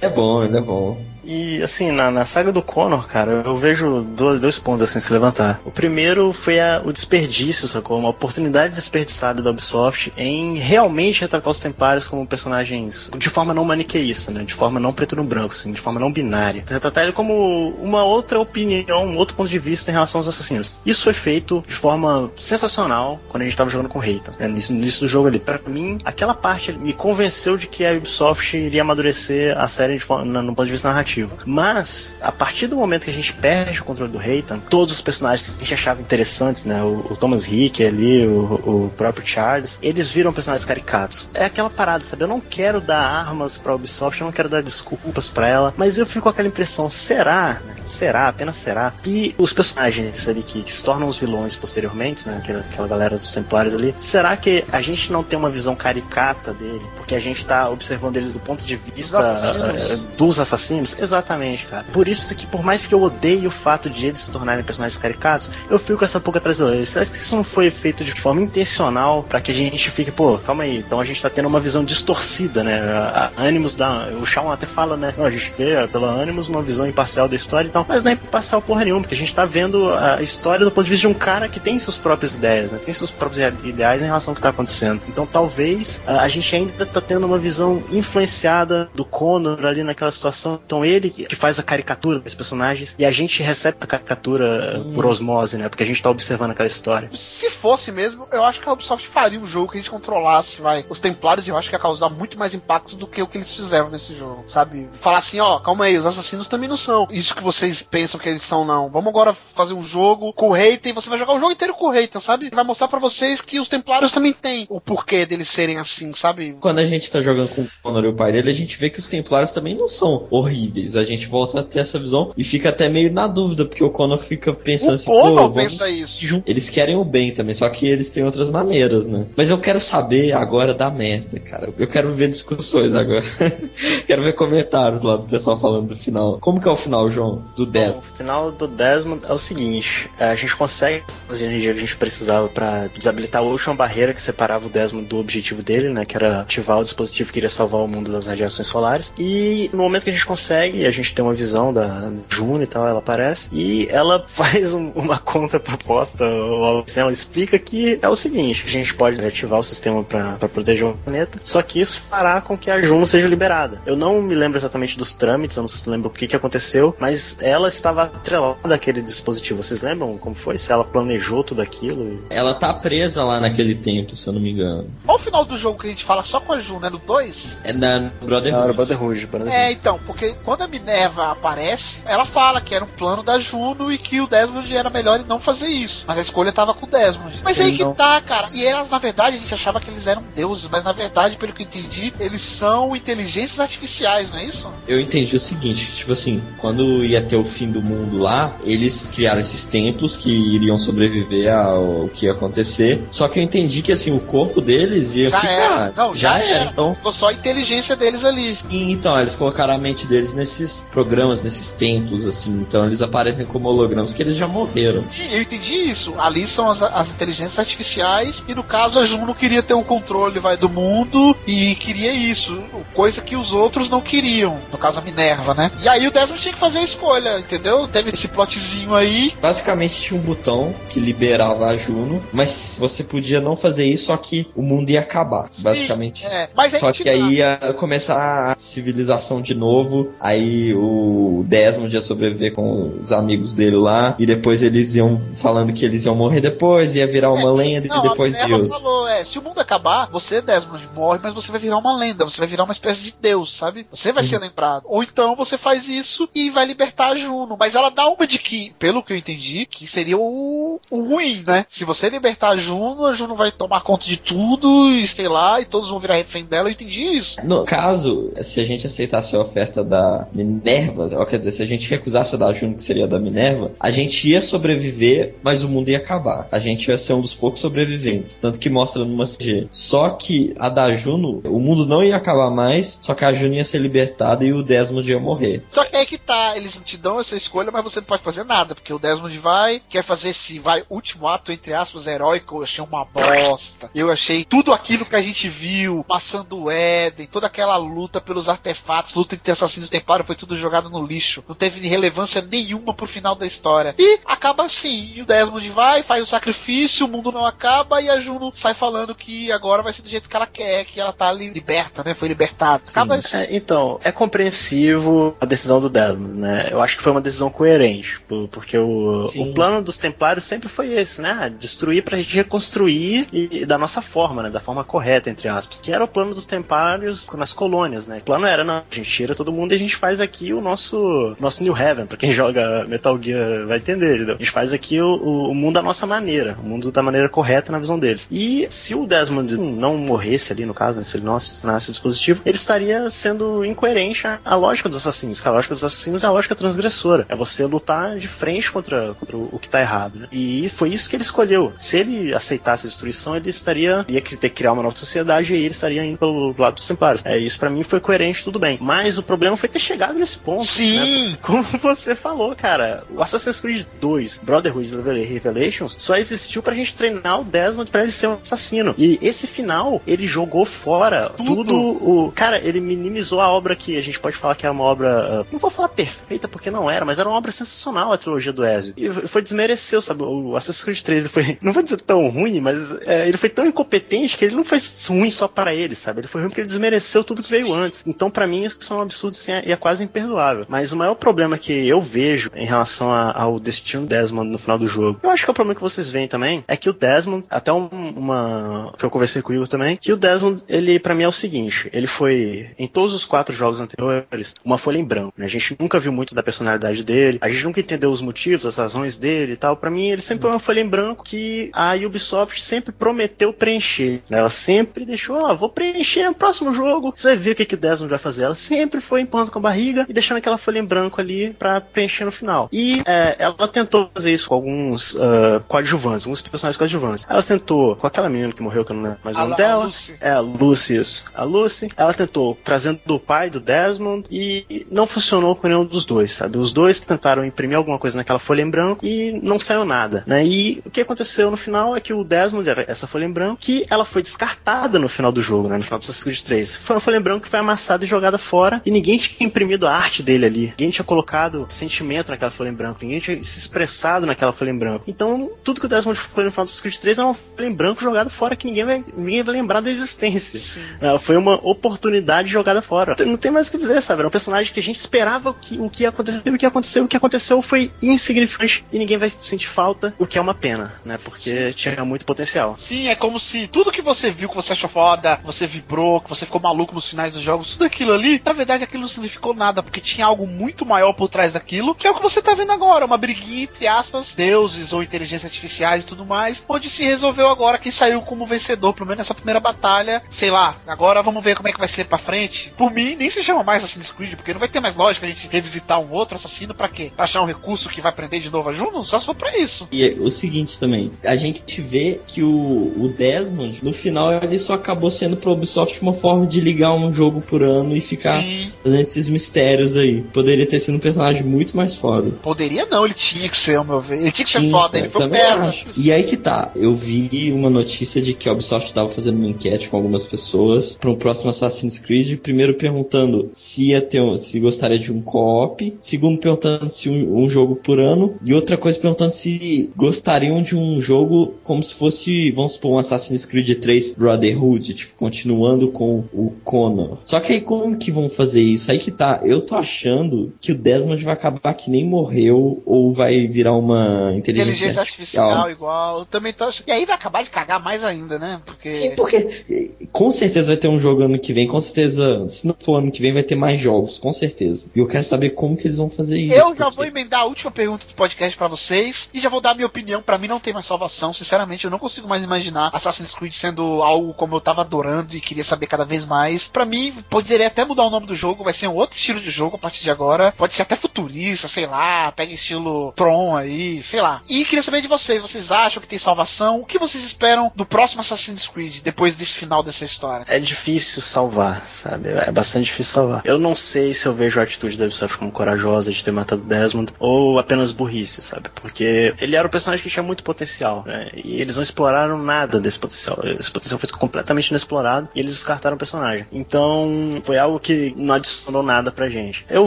[0.00, 0.98] É bom, ele é bom.
[1.32, 5.12] E assim, na, na saga do Connor, cara, eu vejo dois, dois pontos assim se
[5.12, 5.60] levantar.
[5.64, 7.96] O primeiro foi a- o desperdício, sacou?
[8.00, 13.64] Uma oportunidade desperdiçada da Ubisoft em realmente retratar os Templários como personagens de forma não
[13.64, 14.42] maniqueísta, né?
[14.42, 16.64] De forma não preto no branco, assim, de forma não binária.
[16.66, 20.72] Retratar ele como uma outra opinião, um outro ponto de vista em relação aos assassinos.
[20.84, 24.34] Isso foi feito de forma sensacional quando a gente tava jogando com o Reita.
[24.36, 24.48] Né?
[24.48, 25.38] Nisso, nisso do jogo ali.
[25.38, 30.04] Pra mim, aquela parte me convenceu de que a Ubisoft iria amadurecer a série de
[30.08, 31.19] no ponto de vista narrativo.
[31.44, 35.00] Mas, a partir do momento que a gente perde o controle do Reitan, todos os
[35.00, 36.82] personagens que a gente achava interessantes, né?
[36.82, 41.28] O, o Thomas Rick ali, o, o próprio Charles, eles viram personagens caricatos.
[41.34, 42.22] É aquela parada, sabe?
[42.24, 45.98] Eu não quero dar armas pra Ubisoft, eu não quero dar desculpas pra ela, mas
[45.98, 47.76] eu fico com aquela impressão, será, né?
[47.84, 52.38] será, apenas será, que os personagens ali que, que se tornam os vilões posteriormente, né?
[52.42, 56.52] Aquela, aquela galera dos Templários ali, será que a gente não tem uma visão caricata
[56.52, 59.90] dele, porque a gente tá observando ele do ponto de vista Dos assassinos.
[59.90, 60.96] eh, dos assassinos?
[61.00, 61.84] Exatamente, cara.
[61.92, 65.00] Por isso que, por mais que eu odeie o fato de eles se tornarem personagens
[65.00, 66.88] caricatos, eu fico com essa pouca deles.
[66.88, 70.38] Será que isso não foi feito de forma intencional pra que a gente fique, pô,
[70.38, 72.80] calma aí, então a gente tá tendo uma visão distorcida, né?
[72.80, 74.08] A, a Animus dá.
[74.20, 75.14] O Shawn até fala, né?
[75.18, 78.14] A gente vê pela Animus uma visão imparcial da história e tal, mas não é
[78.14, 81.14] imparcial porra nenhuma, porque a gente tá vendo a história do ponto de vista de
[81.14, 82.78] um cara que tem suas próprias ideias, né?
[82.84, 85.00] Tem seus próprios ideais em relação ao que tá acontecendo.
[85.08, 90.10] Então talvez a, a gente ainda tá tendo uma visão influenciada do Connor ali naquela
[90.10, 90.60] situação.
[90.64, 95.06] Então ele que faz a caricatura dos personagens e a gente recebe a caricatura por
[95.06, 95.68] osmose, né?
[95.68, 97.08] Porque a gente tá observando aquela história.
[97.14, 100.60] Se fosse mesmo, eu acho que a Ubisoft faria um jogo que a gente controlasse,
[100.60, 103.26] vai, os Templários, e eu acho que ia causar muito mais impacto do que o
[103.26, 104.88] que eles fizeram nesse jogo, sabe?
[104.94, 108.28] Falar assim, ó, calma aí, os assassinos também não são isso que vocês pensam que
[108.28, 108.88] eles são, não.
[108.88, 111.86] Vamos agora fazer um jogo com o Reiten, você vai jogar o jogo inteiro com
[111.86, 112.50] o Reiten, sabe?
[112.50, 116.56] Vai mostrar pra vocês que os Templários também têm o porquê deles serem assim, sabe?
[116.60, 118.90] Quando a gente tá jogando com o Connor e o pai dele, a gente vê
[118.90, 120.79] que os Templários também não são horríveis.
[120.96, 123.90] A gente volta a ter essa visão e fica até meio na dúvida, porque o
[123.90, 126.26] Connor fica pensando O assim, pô, vamos pensa isso.
[126.26, 129.26] jun- Eles querem o bem também, só que eles têm outras maneiras, né?
[129.36, 131.72] Mas eu quero saber agora da merda, cara.
[131.78, 133.24] Eu quero ver discussões agora.
[134.06, 136.38] quero ver comentários lá do pessoal falando do final.
[136.40, 137.42] Como que é o final, João?
[137.56, 137.98] Do 10.
[137.98, 141.96] O final do Desmond é o seguinte: a gente consegue as energias que a gente
[141.96, 146.04] precisava pra desabilitar a última barreira que separava o Desmond do objetivo dele, né?
[146.04, 149.12] Que era ativar o dispositivo que iria salvar o mundo das radiações solares.
[149.18, 152.66] E no momento que a gente consegue, a gente tem uma visão da June e
[152.66, 153.48] tal, ela aparece.
[153.52, 158.64] E ela faz um- uma contraproposta, ou algo assim, ela explica que é o seguinte:
[158.66, 162.40] a gente pode ativar o sistema pra pra proteger o planeta, só que isso fará
[162.40, 163.80] com que a Juno seja liberada.
[163.86, 166.94] Eu não me lembro exatamente dos trâmites, eu não se lembro o que, que aconteceu,
[166.98, 169.62] mas ela estava atrelada àquele dispositivo.
[169.62, 170.56] Vocês lembram como foi?
[170.58, 172.22] Se ela planejou tudo aquilo?
[172.30, 174.90] Ela tá presa lá naquele templo, se eu não me engano.
[175.04, 176.88] Qual o final do jogo que a gente fala só com a Jun, né?
[176.90, 177.58] No 2?
[177.64, 178.74] É da Brotherhood.
[178.74, 179.26] Brotherhood.
[179.50, 183.92] É, então, porque quando a Minerva aparece, ela fala que era um plano da Juno
[183.92, 186.04] e que o Desmond era melhor não fazer isso.
[186.06, 187.40] Mas a escolha tava com o Desmond.
[187.44, 187.94] Mas Sim, aí que não.
[187.94, 188.48] tá, cara.
[188.52, 191.52] E elas, na verdade, a gente achava que eles eram deuses, mas na verdade, pelo
[191.52, 194.70] que eu entendi, eles são inteligências artificiais, não é isso?
[194.86, 199.10] Eu entendi o seguinte, tipo assim, quando ia ter o fim do mundo lá, eles
[199.10, 203.02] criaram esses templos que iriam sobreviver ao que ia acontecer.
[203.10, 205.52] Só que eu entendi que assim, o corpo deles ia Já ficar.
[205.52, 205.92] era.
[205.96, 206.70] Não, já, era.
[206.70, 208.52] Então, Ficou só a inteligência deles ali.
[208.52, 212.60] sim, então, eles colocaram a mente deles nesses programas, nesses templos, assim.
[212.60, 215.04] Então eles aparecem como hologramas que eles já morreram.
[215.16, 216.14] E Eu entendi isso.
[216.18, 220.40] Ali são as, as inteligências artificiais e no caso a Juno queria ter o controle
[220.40, 222.62] vai do mundo e queria isso,
[222.94, 224.58] coisa que os outros não queriam.
[224.72, 225.70] No caso a Minerva, né?
[225.82, 227.86] E aí o Desmond tinha que fazer a escolha, entendeu?
[227.86, 229.32] Teve esse plotzinho aí.
[229.40, 234.16] Basicamente tinha um botão que liberava a Juno, mas você podia não fazer isso, só
[234.16, 235.48] que o mundo ia acabar.
[235.58, 236.24] Basicamente.
[236.24, 240.12] É, mas Só que aí ia começar a civilização de novo.
[240.20, 240.39] Aí
[240.74, 244.14] o Desmond ia sobreviver com os amigos dele lá.
[244.18, 247.98] E depois eles iam falando que eles iam morrer depois, ia virar uma lenda Não,
[247.98, 248.68] e depois a Deus.
[248.68, 252.24] falou, é, se o mundo acabar, você, Desmond, morre, mas você vai virar uma lenda,
[252.24, 253.86] você vai virar uma espécie de deus, sabe?
[253.90, 254.84] Você vai ser lembrado.
[254.86, 257.56] Ou então você faz isso e vai libertar a Juno.
[257.58, 261.42] Mas ela dá uma de que, pelo que eu entendi, que seria o, o ruim,
[261.46, 261.66] né?
[261.68, 265.60] Se você libertar a Juno, a Juno vai tomar conta de tudo e sei lá,
[265.60, 267.44] e todos vão virar refém dela, eu entendi isso.
[267.44, 271.66] No caso, se a gente aceitasse a oferta da Minerva, ou quer dizer, se a
[271.66, 275.68] gente recusasse a da Juno, que seria da Minerva, a gente ia sobreviver, mas o
[275.68, 276.48] mundo ia acabar.
[276.50, 278.36] A gente ia ser um dos poucos sobreviventes.
[278.36, 279.68] Tanto que mostra numa CG.
[279.70, 283.54] Só que a da Juno, o mundo não ia acabar mais, só que a Juno
[283.54, 285.64] ia ser libertada e o Desmond ia morrer.
[285.70, 288.44] Só que aí que tá, eles te dão essa escolha, mas você não pode fazer
[288.44, 292.62] nada, porque o Desmond vai, quer fazer esse vai último ato, entre aspas, heróico, eu
[292.62, 293.90] achei uma bosta.
[293.94, 298.48] Eu achei tudo aquilo que a gente viu, maçã do Éden, toda aquela luta pelos
[298.48, 301.42] artefatos, luta entre assassinos templários, foi tudo jogado no lixo.
[301.48, 303.94] Não teve relevância nenhuma pro final da história.
[303.98, 308.08] E acaba assim, e o Desmond vai, faz o sacrifício, o mundo não acaba, e
[308.08, 311.12] a Juno sai falando que agora vai ser do jeito que ela quer, que ela
[311.12, 312.14] tá ali liberta, né?
[312.14, 312.82] Foi libertada.
[312.88, 313.36] Acaba assim.
[313.36, 314.12] É, então, é
[314.60, 316.68] compreensivo a decisão do Desmond, né?
[316.70, 320.68] Eu acho que foi uma decisão coerente, por- porque o, o plano dos Templários sempre
[320.68, 321.52] foi esse, né?
[321.58, 324.50] Destruir pra gente reconstruir e, e da nossa forma, né?
[324.50, 325.78] Da forma correta, entre aspas.
[325.78, 328.18] Que era o plano dos Templários nas colônias, né?
[328.18, 330.60] O plano era, não, a gente tira todo mundo e a gente faz aqui o
[330.60, 332.06] nosso, nosso New Heaven.
[332.06, 334.34] Pra quem joga Metal Gear vai entender, entendeu?
[334.34, 337.70] A gente faz aqui o, o- mundo da nossa maneira, o mundo da maneira correta
[337.70, 338.26] na visão deles.
[338.30, 341.92] E se o Desmond não morresse ali, no caso, né, se ele não assassinasse o
[341.92, 345.40] dispositivo, ele estaria sendo incoerente à, lógica dos assassinos.
[345.40, 347.26] Que a lógica dos assassinos é a lógica transgressora.
[347.28, 350.20] É você lutar de frente contra, contra o que tá errado.
[350.20, 350.28] né?
[350.32, 351.72] E foi isso que ele escolheu.
[351.78, 355.58] Se ele aceitasse a destruição, ele estaria ia ter que criar uma nova sociedade e
[355.58, 357.24] ele estaria indo pelo lado dos Templários.
[357.24, 358.78] É, isso pra mim foi coerente, tudo bem.
[358.80, 360.64] Mas o problema foi ter chegado nesse ponto.
[360.64, 361.30] Sim!
[361.30, 361.38] né?
[361.42, 367.40] Como você falou, cara, o Assassin's Creed 2, Brotherhood Revelations, só existiu pra gente treinar
[367.40, 368.94] o Desmond pra ele ser um assassino.
[368.96, 372.32] E esse final, ele jogou fora tudo, o.
[372.32, 375.40] Cara, ele minimizou a obra que a gente pode falar que é uma obra.
[375.40, 378.52] ah, não vou falar perfeita porque não era, mas era uma obra sensacional a trilogia
[378.52, 378.94] do Ezio.
[378.96, 380.22] E foi desmereceu, sabe?
[380.22, 383.48] o Assassin's Creed 3 ele foi, não vou dizer tão ruim, mas é, ele foi
[383.48, 384.78] tão incompetente que ele não foi
[385.08, 386.20] ruim só para ele, sabe?
[386.20, 388.02] Ele foi ruim porque ele desmereceu tudo que veio antes.
[388.06, 390.66] Então, para mim, isso é um absurdo assim, e é quase imperdoável.
[390.68, 394.78] Mas o maior problema que eu vejo em relação a, ao destino Desmond no final
[394.78, 396.92] do jogo, eu acho que é o problema que vocês veem também, é que o
[396.92, 400.98] Desmond, até um- uma que eu conversei com o Igor também, que o Desmond, ele
[400.98, 404.98] para mim é o seguinte, ele foi em todos os quatro jogos anteriores uma folha
[404.98, 405.46] em branco, né?
[405.46, 408.76] A gente nunca viu muito da personalidade dele, a gente nunca entendeu os motivos, as
[408.76, 409.76] razões dele e tal.
[409.76, 414.20] Para mim, ele sempre foi uma folha em branco que a Ubisoft sempre prometeu preencher.
[414.28, 414.38] né?
[414.38, 417.12] Ela sempre deixou, ó, vou preencher no próximo jogo.
[417.16, 418.44] Você vai ver o que, que o Desmond vai fazer.
[418.44, 421.80] Ela sempre foi empurrando com a barriga e deixando aquela folha em branco ali pra
[421.80, 422.68] preencher no final.
[422.72, 427.26] E é, ela tentou fazer isso com alguns ah, coadjuvantes, alguns personagens coadjuvantes.
[427.28, 429.54] Ela tentou com aquela menina que morreu, que eu não lembro mais o nome Lu-
[429.54, 429.84] a dela.
[429.84, 430.14] Lucy.
[430.20, 431.24] É, a Lucy, isso.
[431.34, 436.04] A Lucy, ela tentou trazendo do pai do Desmond e não funcionou com nenhum dos
[436.04, 436.58] dois, sabe?
[436.58, 440.44] Os dois tentaram imprimir alguma coisa naquela folha em branco e não saiu nada, né?
[440.44, 443.60] E o que aconteceu no final é que o Desmond era essa folha em branco
[443.60, 445.76] que ela foi descartada no final do jogo, né?
[445.78, 446.76] No final do Assassin's Creed 3.
[446.76, 449.59] Foi uma folha em branco que foi amassada e jogada fora e ninguém tinha imprimido
[449.86, 450.66] a arte dele ali.
[450.70, 453.00] Ninguém tinha colocado sentimento naquela folha em branco.
[453.02, 455.04] Ninguém tinha se expressado naquela folha em branco.
[455.06, 457.72] Então, tudo que o Desmond foi no final do Creed 3 é uma folha em
[457.74, 460.60] branco jogada fora que ninguém vai, ninguém vai lembrar da existência.
[461.00, 463.14] Ela foi uma oportunidade jogada fora.
[463.24, 464.20] Não tem mais o que dizer, sabe?
[464.20, 467.04] Era um personagem que a gente esperava que, o que ia acontecer, o que aconteceu,
[467.04, 470.94] o que aconteceu foi insignificante e ninguém vai sentir falta, o que é uma pena,
[471.04, 471.18] né?
[471.22, 472.76] Porque tinha muito potencial.
[472.76, 476.28] Sim, é como se tudo que você viu, que você achou foda, você vibrou, que
[476.28, 479.49] você ficou maluco nos finais dos jogos, tudo aquilo ali, na verdade aquilo não significou
[479.54, 482.54] nada, porque tinha algo muito maior por trás daquilo, que é o que você tá
[482.54, 487.04] vendo agora, uma briguinha entre aspas, deuses ou inteligências artificiais e tudo mais, onde se
[487.04, 491.42] resolveu agora quem saiu como vencedor, pelo menos nessa primeira batalha, sei lá, agora vamos
[491.42, 492.72] ver como é que vai ser pra frente.
[492.76, 495.28] Por mim, nem se chama mais Assassin's Creed, porque não vai ter mais lógica a
[495.28, 497.12] gente revisitar um outro assassino pra quê?
[497.14, 499.04] Pra achar um recurso que vai prender de novo a Juno?
[499.04, 499.88] Só só pra isso.
[499.92, 504.58] E é o seguinte também, a gente vê que o, o Desmond, no final, ele
[504.58, 508.40] só acabou sendo pro Ubisoft uma forma de ligar um jogo por ano e ficar
[508.42, 508.72] Sim.
[508.82, 510.20] fazendo esses mistérios aí.
[510.32, 512.30] Poderia ter sido um personagem muito mais foda.
[512.42, 514.20] Poderia não, ele tinha que ser, ao meu ver.
[514.20, 515.74] Ele tinha que ser foda, ele foi um merda.
[515.96, 519.48] E aí que tá, eu vi uma notícia de que a Ubisoft estava fazendo uma
[519.48, 524.36] enquete com algumas pessoas para o próximo Assassin's Creed, primeiro perguntando se ia ter um-
[524.36, 528.76] se gostaria de um co-op, segundo perguntando se um, um jogo por ano e outra
[528.76, 533.78] coisa perguntando se gostariam de um jogo como se fosse, vamos supor, um Assassin's Creed
[533.80, 537.18] 3 Brotherhood, tipo, continuando com o Connor.
[537.24, 538.90] Só que aí como que vão fazer isso?
[538.90, 543.12] Aí que tá, eu tô achando que o Desmond vai acabar que nem morreu ou
[543.12, 546.20] vai virar uma inteligência, Inteligência artificial igual.
[546.20, 546.88] Eu também tô achando.
[546.88, 548.60] E aí vai acabar de cagar mais ainda, né?
[548.64, 548.94] Porque.
[548.94, 552.74] Sim, porque com certeza vai ter um jogo ano que vem, com certeza, se não
[552.78, 554.90] for ano que vem, vai ter mais jogos, com certeza.
[554.94, 556.56] E eu quero saber como que eles vão fazer isso.
[556.56, 559.60] Eu já porque- vou emendar a última pergunta do podcast pra vocês e já vou
[559.60, 560.22] dar a minha opinião.
[560.22, 561.32] Pra mim não tem mais salvação.
[561.32, 565.40] Sinceramente, eu não consigo mais imaginar Assassin's Creed sendo algo como eu tava adorando e
[565.40, 566.68] queria saber cada vez mais.
[566.68, 569.50] Pra mim, poderia até mudar o nome do jogo, vai ser um outro estilo de
[569.50, 570.52] jogo a partir de agora.
[570.56, 574.42] Pode ser até futurista, sei lá, pega estilo Tron aí, sei lá.
[574.48, 576.80] E queria saber de vocês, vocês acham que tem salvação?
[576.80, 580.44] O que vocês esperam do próximo Assassin's Creed depois desse final dessa história?
[580.48, 582.30] É difícil salvar, sabe?
[582.30, 583.42] É bastante difícil salvar.
[583.44, 586.62] Eu não sei se eu vejo a atitude da Ubisoft como corajosa de ter matado
[586.62, 588.68] Desmond ou apenas burrice, sabe?
[588.74, 591.30] Porque ele era um personagem que tinha muito potencial, né?
[591.34, 593.38] E eles não exploraram nada desse potencial.
[593.44, 596.46] Esse potencial foi completamente inexplorado e eles descartaram o personagem.
[596.52, 599.64] Então, foi algo que não adicionou nada pra gente.
[599.70, 599.86] Eu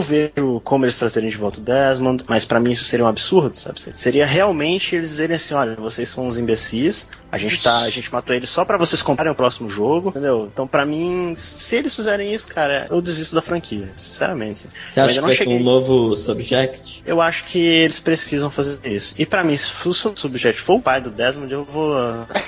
[0.00, 3.54] vejo como eles trazerem de volta o Desmond, mas pra mim isso seria um absurdo,
[3.54, 3.78] sabe?
[3.80, 8.12] Seria realmente eles dizerem assim, olha, vocês são uns imbecis, a gente tá, a gente
[8.12, 10.48] matou ele só pra vocês comprarem o próximo jogo, entendeu?
[10.52, 14.68] Então, pra mim, se eles fizerem isso, cara, eu desisto da franquia, sinceramente.
[14.90, 17.02] Você Eu acha ainda que não vai ser cheguei- um novo Subject?
[17.06, 19.14] Eu acho que eles precisam fazer isso.
[19.18, 21.94] E pra mim, se o seu subjeto for o pai do Desmond, eu vou.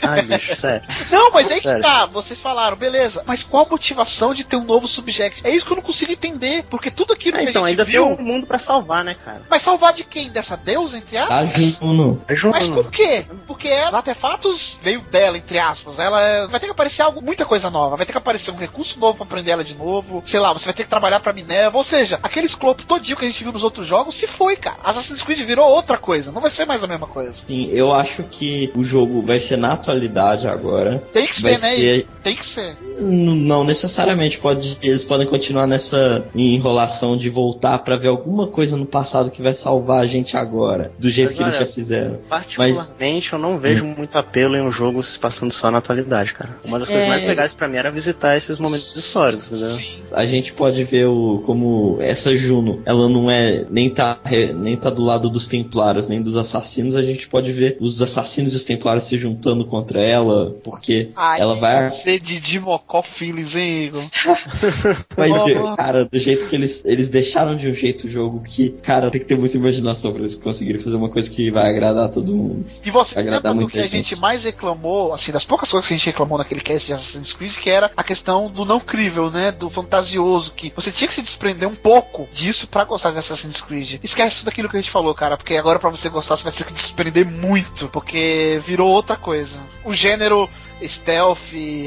[0.02, 0.86] Ai, bicho, sério.
[1.10, 1.82] Não, mas aí que Sério.
[1.82, 5.40] tá, vocês falaram, beleza, mas qual a motivação de ter um novo subject?
[5.44, 7.80] É isso que eu não consigo entender, porque tudo aquilo É, que então, a gente
[7.80, 8.06] ainda viu.
[8.06, 9.42] tem um mundo pra salvar, né, cara?
[9.50, 10.30] Mas salvar de quem?
[10.30, 11.50] Dessa deusa, entre aspas?
[11.80, 12.22] Juno.
[12.28, 12.52] É Juno.
[12.54, 13.26] Mas com o quê?
[13.46, 15.98] Porque ela, os artefatos veio dela, entre aspas.
[15.98, 17.96] Ela é- vai ter que aparecer algo, muita coisa nova.
[17.96, 20.22] Vai ter que aparecer um recurso novo pra prender ela de novo.
[20.24, 21.76] Sei lá, você vai ter que trabalhar pra Minerva.
[21.76, 24.76] Ou seja, aquele escopo todinho que a gente viu nos outros jogos se foi, cara.
[24.84, 26.32] Assassin's Creed virou outra coisa.
[26.32, 27.34] Não vai ser mais a mesma coisa.
[27.46, 31.02] Sim, eu acho que o jogo vai ser na atualidade agora.
[31.12, 31.76] Tem que Vai ser, né?
[31.76, 32.76] ser- Tem que ser.
[32.98, 38.86] Não necessariamente pode, eles podem continuar nessa enrolação de voltar pra ver alguma coisa no
[38.86, 42.18] passado que vai salvar a gente agora, do jeito Mas que eles olha, já fizeram.
[42.28, 46.56] Particularmente, eu não vejo muito apelo em um jogo se passando só na atualidade, cara.
[46.64, 47.08] Uma das coisas É.
[47.08, 50.06] mais legais pra mim era visitar esses momentos históricos, entendeu?
[50.12, 54.18] a gente pode ver o, como essa Juno, ela não é nem tá,
[54.54, 58.52] nem tá do lado dos Templários, nem dos assassinos, a gente pode ver os assassinos
[58.52, 61.84] e os Templários se juntando contra ela, porque Ai, ela vai.
[61.86, 64.04] ser de Dimocó Feelings, hein, Igor?
[65.16, 65.76] Mas, Oh.
[65.76, 69.20] cara, do jeito que eles, eles deixaram de um jeito o jogo que, cara, tem
[69.20, 72.64] que ter muita imaginação pra eles conseguirem fazer uma coisa que vai agradar todo mundo.
[72.84, 75.86] E você se Agradar lembra do que a gente mais reclamou, assim, das poucas coisas
[75.86, 78.80] que a gente reclamou naquele cast de Assassin's Creed, que era a questão do não
[78.80, 79.52] crível, né?
[79.52, 83.60] Do fantasioso, que você tinha que se desprender um pouco disso pra gostar de Assassin's
[83.60, 84.00] Creed.
[84.02, 86.52] Esquece tudo aquilo que a gente falou, cara, porque agora pra você gostar você vai
[86.52, 89.58] ter que desprender muito, porque virou outra coisa.
[89.84, 90.48] O gênero
[90.82, 91.38] stealth,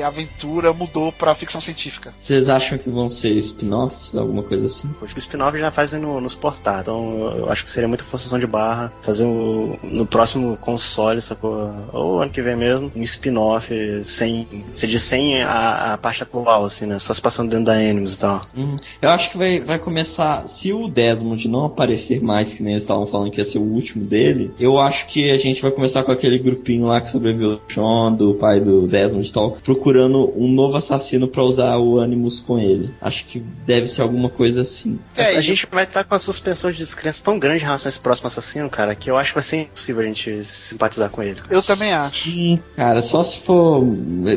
[0.05, 2.13] aventura, mudou pra ficção científica.
[2.15, 4.93] Vocês acham que vão ser spin-offs, alguma coisa assim?
[5.01, 8.03] Acho que o spin-off já fazem no, nos portar, então eu acho que seria muita
[8.03, 11.71] forçação de barra fazer o- no próximo console, sacou?
[11.93, 13.73] Ou ano que vem mesmo, um spin-off
[14.03, 16.99] sem, seja sem a, a parte atual, assim, né?
[16.99, 18.41] Só se passando dentro da Animus e tal.
[18.55, 18.75] Uhum.
[19.01, 20.47] Eu acho que vai, vai começar.
[20.47, 23.63] Se o Desmond não aparecer mais, que nem eles estavam falando que ia ser o
[23.63, 27.57] último dele, eu acho que a gente vai começar com aquele grupinho lá que sobreviveu
[27.57, 31.99] do Sean, do pai do Desmond e tal, procurando um novo assassino pra usar o
[31.99, 32.89] Animus com ele.
[33.01, 34.99] Acho que deve ser alguma coisa assim.
[35.15, 37.89] Essa- a gente vai estar com a suspensão de descrença tão grande em relação a
[37.89, 41.21] esse próximo assassino, cara, que eu acho que vai ser impossível a gente simpatizar com
[41.21, 41.39] ele.
[41.49, 42.23] Eu também acho.
[42.23, 42.38] Sim,
[42.75, 43.83] cara, só se for.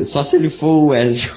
[0.05, 1.31] Só se ele for o Ezio.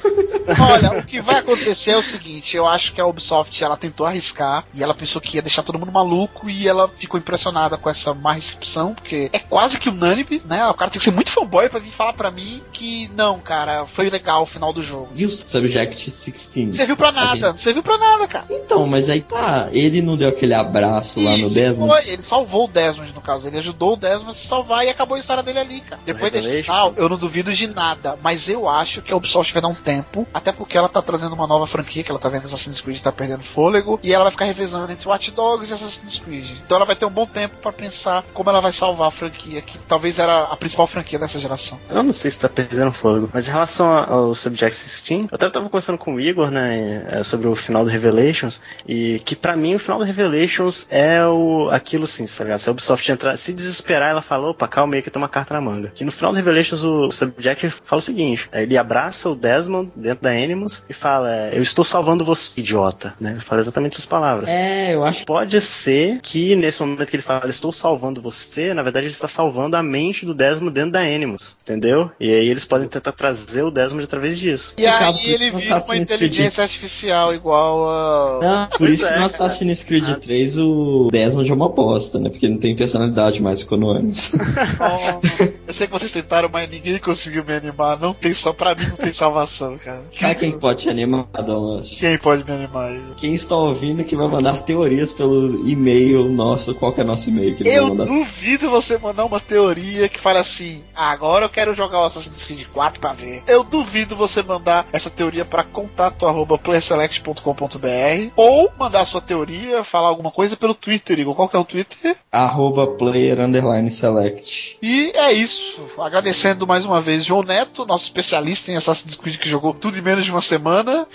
[0.61, 4.07] Olha, o que vai acontecer é o seguinte, eu acho que a Ubisoft ela tentou
[4.07, 7.91] arriscar e ela pensou que ia deixar todo mundo maluco e ela ficou impressionada com
[7.91, 10.65] essa má recepção, porque é quase que unânime, né?
[10.69, 13.87] O cara tem que ser muito fanboy pra vir falar pra mim que não, cara,
[13.87, 15.09] foi legal o final do jogo.
[15.17, 16.67] E o Subject 16?
[16.67, 18.47] Não serviu pra A nada, gente- não serviu pra nada, cara.
[18.49, 21.93] Então, mas aí tá, ele não deu aquele abraço lá no Desmond.
[21.93, 23.49] foi, ele salvou o Desmond, no caso.
[23.49, 26.01] Ele ajudou o Desmond a se salvar e acabou a história dele ali, cara.
[26.07, 26.73] Depois desse Revelation.
[26.73, 28.19] final, eu não duvido de nada.
[28.23, 31.35] Mas eu acho que a Ubisoft vai dar um tempo, até porque ela tá trazendo
[31.35, 34.25] uma nova franquia, que ela tá vendo que Assassin's Creed tá perdendo fôlego, e ela
[34.25, 36.51] vai ficar revezando entre Watch Dogs e Assassin's Creed.
[36.65, 39.63] Então ela vai ter um bom tempo pra pensar como ela vai salvar a franquia,
[39.63, 41.79] que talvez era a principal franquia dessa geração.
[41.89, 45.49] Eu não sei se tá perdendo fogo, mas em relação ao Subject 16, eu até
[45.49, 49.57] tava conversando com o Igor, né, é, sobre o final do Revelations, e que pra
[49.57, 52.59] mim o final do Revelations é o aquilo sim, tá ligado?
[52.59, 55.55] Se a Ubisoft entrar, se desesperar, ela fala, opa, calma aí que tem uma carta
[55.55, 55.91] na manga.
[55.95, 59.91] Que no final do Revelations o Subject fala o seguinte, é, ele abraça o Desmond
[59.97, 63.33] dentro da Animus e fala, é, eu estou salvando você, idiota, né?
[63.33, 64.49] Ele fala exatamente essas palavras.
[64.49, 68.83] É, eu acho Pode ser que nesse momento que ele fala, estou salvando você, na
[68.83, 72.11] verdade ele está salvando a mente do Desmond dentro da Animus, entendeu?
[72.21, 74.75] E aí eles podem tentar trazer o Desmond através disso.
[74.79, 78.39] E aí ele no vira uma inteligência artificial igual a.
[78.41, 79.47] Não, por isso que é, no cara.
[79.47, 82.29] Assassin's Creed 3 o Desmond é uma bosta, né?
[82.29, 84.33] Porque não tem personalidade mais com o Animus.
[84.79, 85.21] Oh,
[85.67, 87.99] eu sei que vocês tentaram, mas ninguém conseguiu me animar.
[87.99, 90.05] Não tem só pra mim, não tem salvação, cara.
[90.19, 91.89] Cara, quem pode te animar, Download?
[91.97, 92.89] Quem pode me animar?
[92.91, 93.03] aí?
[93.17, 97.57] Quem está ouvindo que vai mandar teorias pelo e-mail nosso, qual que é nosso e-mail
[97.57, 98.05] que Eu mandar?
[98.07, 102.45] duvido você mandar uma teoria que fale assim: "Ah, agora eu quero jogar o Assassin's
[102.45, 103.43] Creed 4 pra ver.
[103.47, 110.57] Eu duvido você mandar essa teoria pra contato.playerselect.com.br ou mandar sua teoria, falar alguma coisa
[110.57, 111.35] pelo Twitter, Igor.
[111.35, 112.17] Qual que é o Twitter?
[112.31, 114.79] Arroba player underline select.
[114.83, 115.89] E é isso.
[116.27, 120.03] Agradecendo mais uma vez João Neto, nosso especialista em Assassin's Creed que jogou tudo em
[120.03, 121.07] menos de uma semana.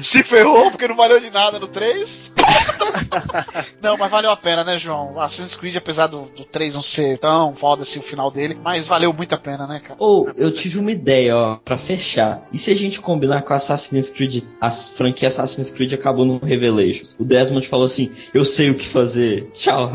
[0.00, 2.30] Se ferrou porque não valeu de nada no 3.
[3.82, 5.20] não, mas valeu a pena, né, João?
[5.20, 8.86] Assassin's Creed, apesar do, do 3 não ser tão foda assim o final dele, mas
[8.86, 9.96] valeu muito a pena, né, cara?
[9.98, 12.42] Ou, eu tive uma ideia, ó, pra fechar.
[12.52, 17.16] E se a gente combinar com Assassin's Creed, a franquia Assassin's Creed acabou no Revelations?
[17.18, 19.50] O Desmond falou assim: Eu sei o que fazer.
[19.52, 19.90] Tchau.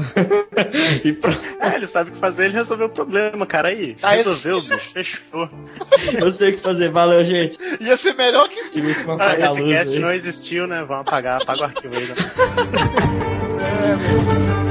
[1.01, 1.39] e pronto.
[1.61, 3.69] É, ele sabe o que fazer, ele resolveu o problema, cara.
[3.69, 5.49] Aí, Ah, resolveu, bicho, fechou.
[6.20, 6.89] Eu sei o que fazer.
[6.89, 7.57] Valeu, gente.
[7.80, 8.80] Ia ser melhor que isso.
[9.20, 10.01] Ah, esse luz cast aí.
[10.01, 10.84] não existiu, né?
[10.84, 12.07] Vamos apagar, apaga o arquivo aí.
[12.07, 12.16] Né?
[13.66, 14.64] Reitan,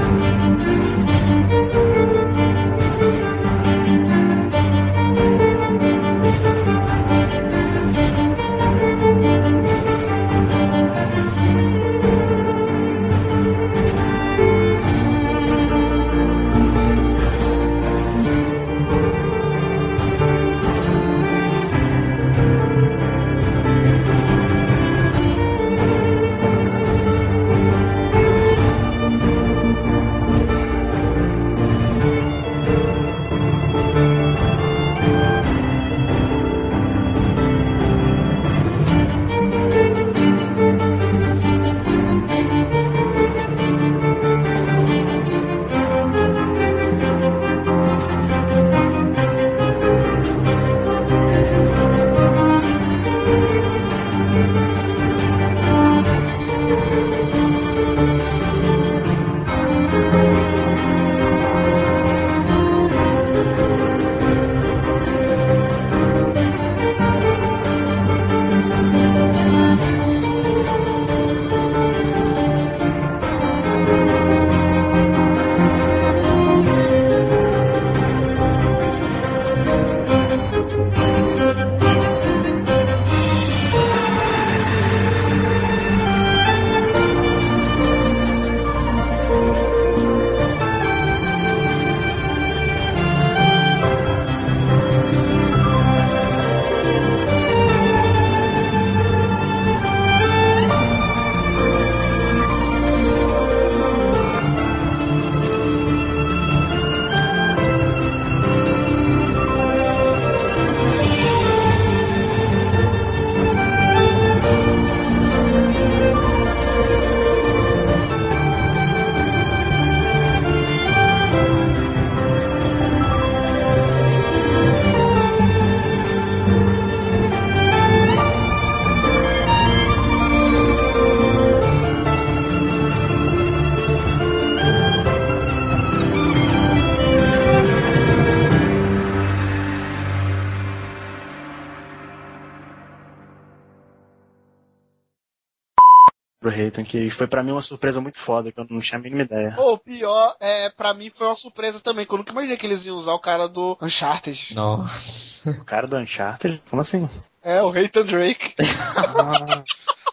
[146.94, 149.56] que foi pra mim uma surpresa muito foda, que eu não tinha a mínima ideia.
[149.58, 152.86] O pior, é, pra mim foi uma surpresa também, que eu nunca imaginei que eles
[152.86, 154.54] iam usar o cara do Uncharted.
[154.54, 155.50] Nossa.
[155.50, 156.62] O cara do Uncharted?
[156.70, 157.10] Como assim?
[157.42, 158.54] É, o Reitan Drake.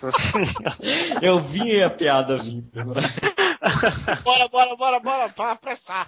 [0.02, 0.76] Nossa senhora.
[1.22, 2.66] Eu vi a piada vindo.
[4.24, 6.08] bora, bora, bora, bora, pra apressar.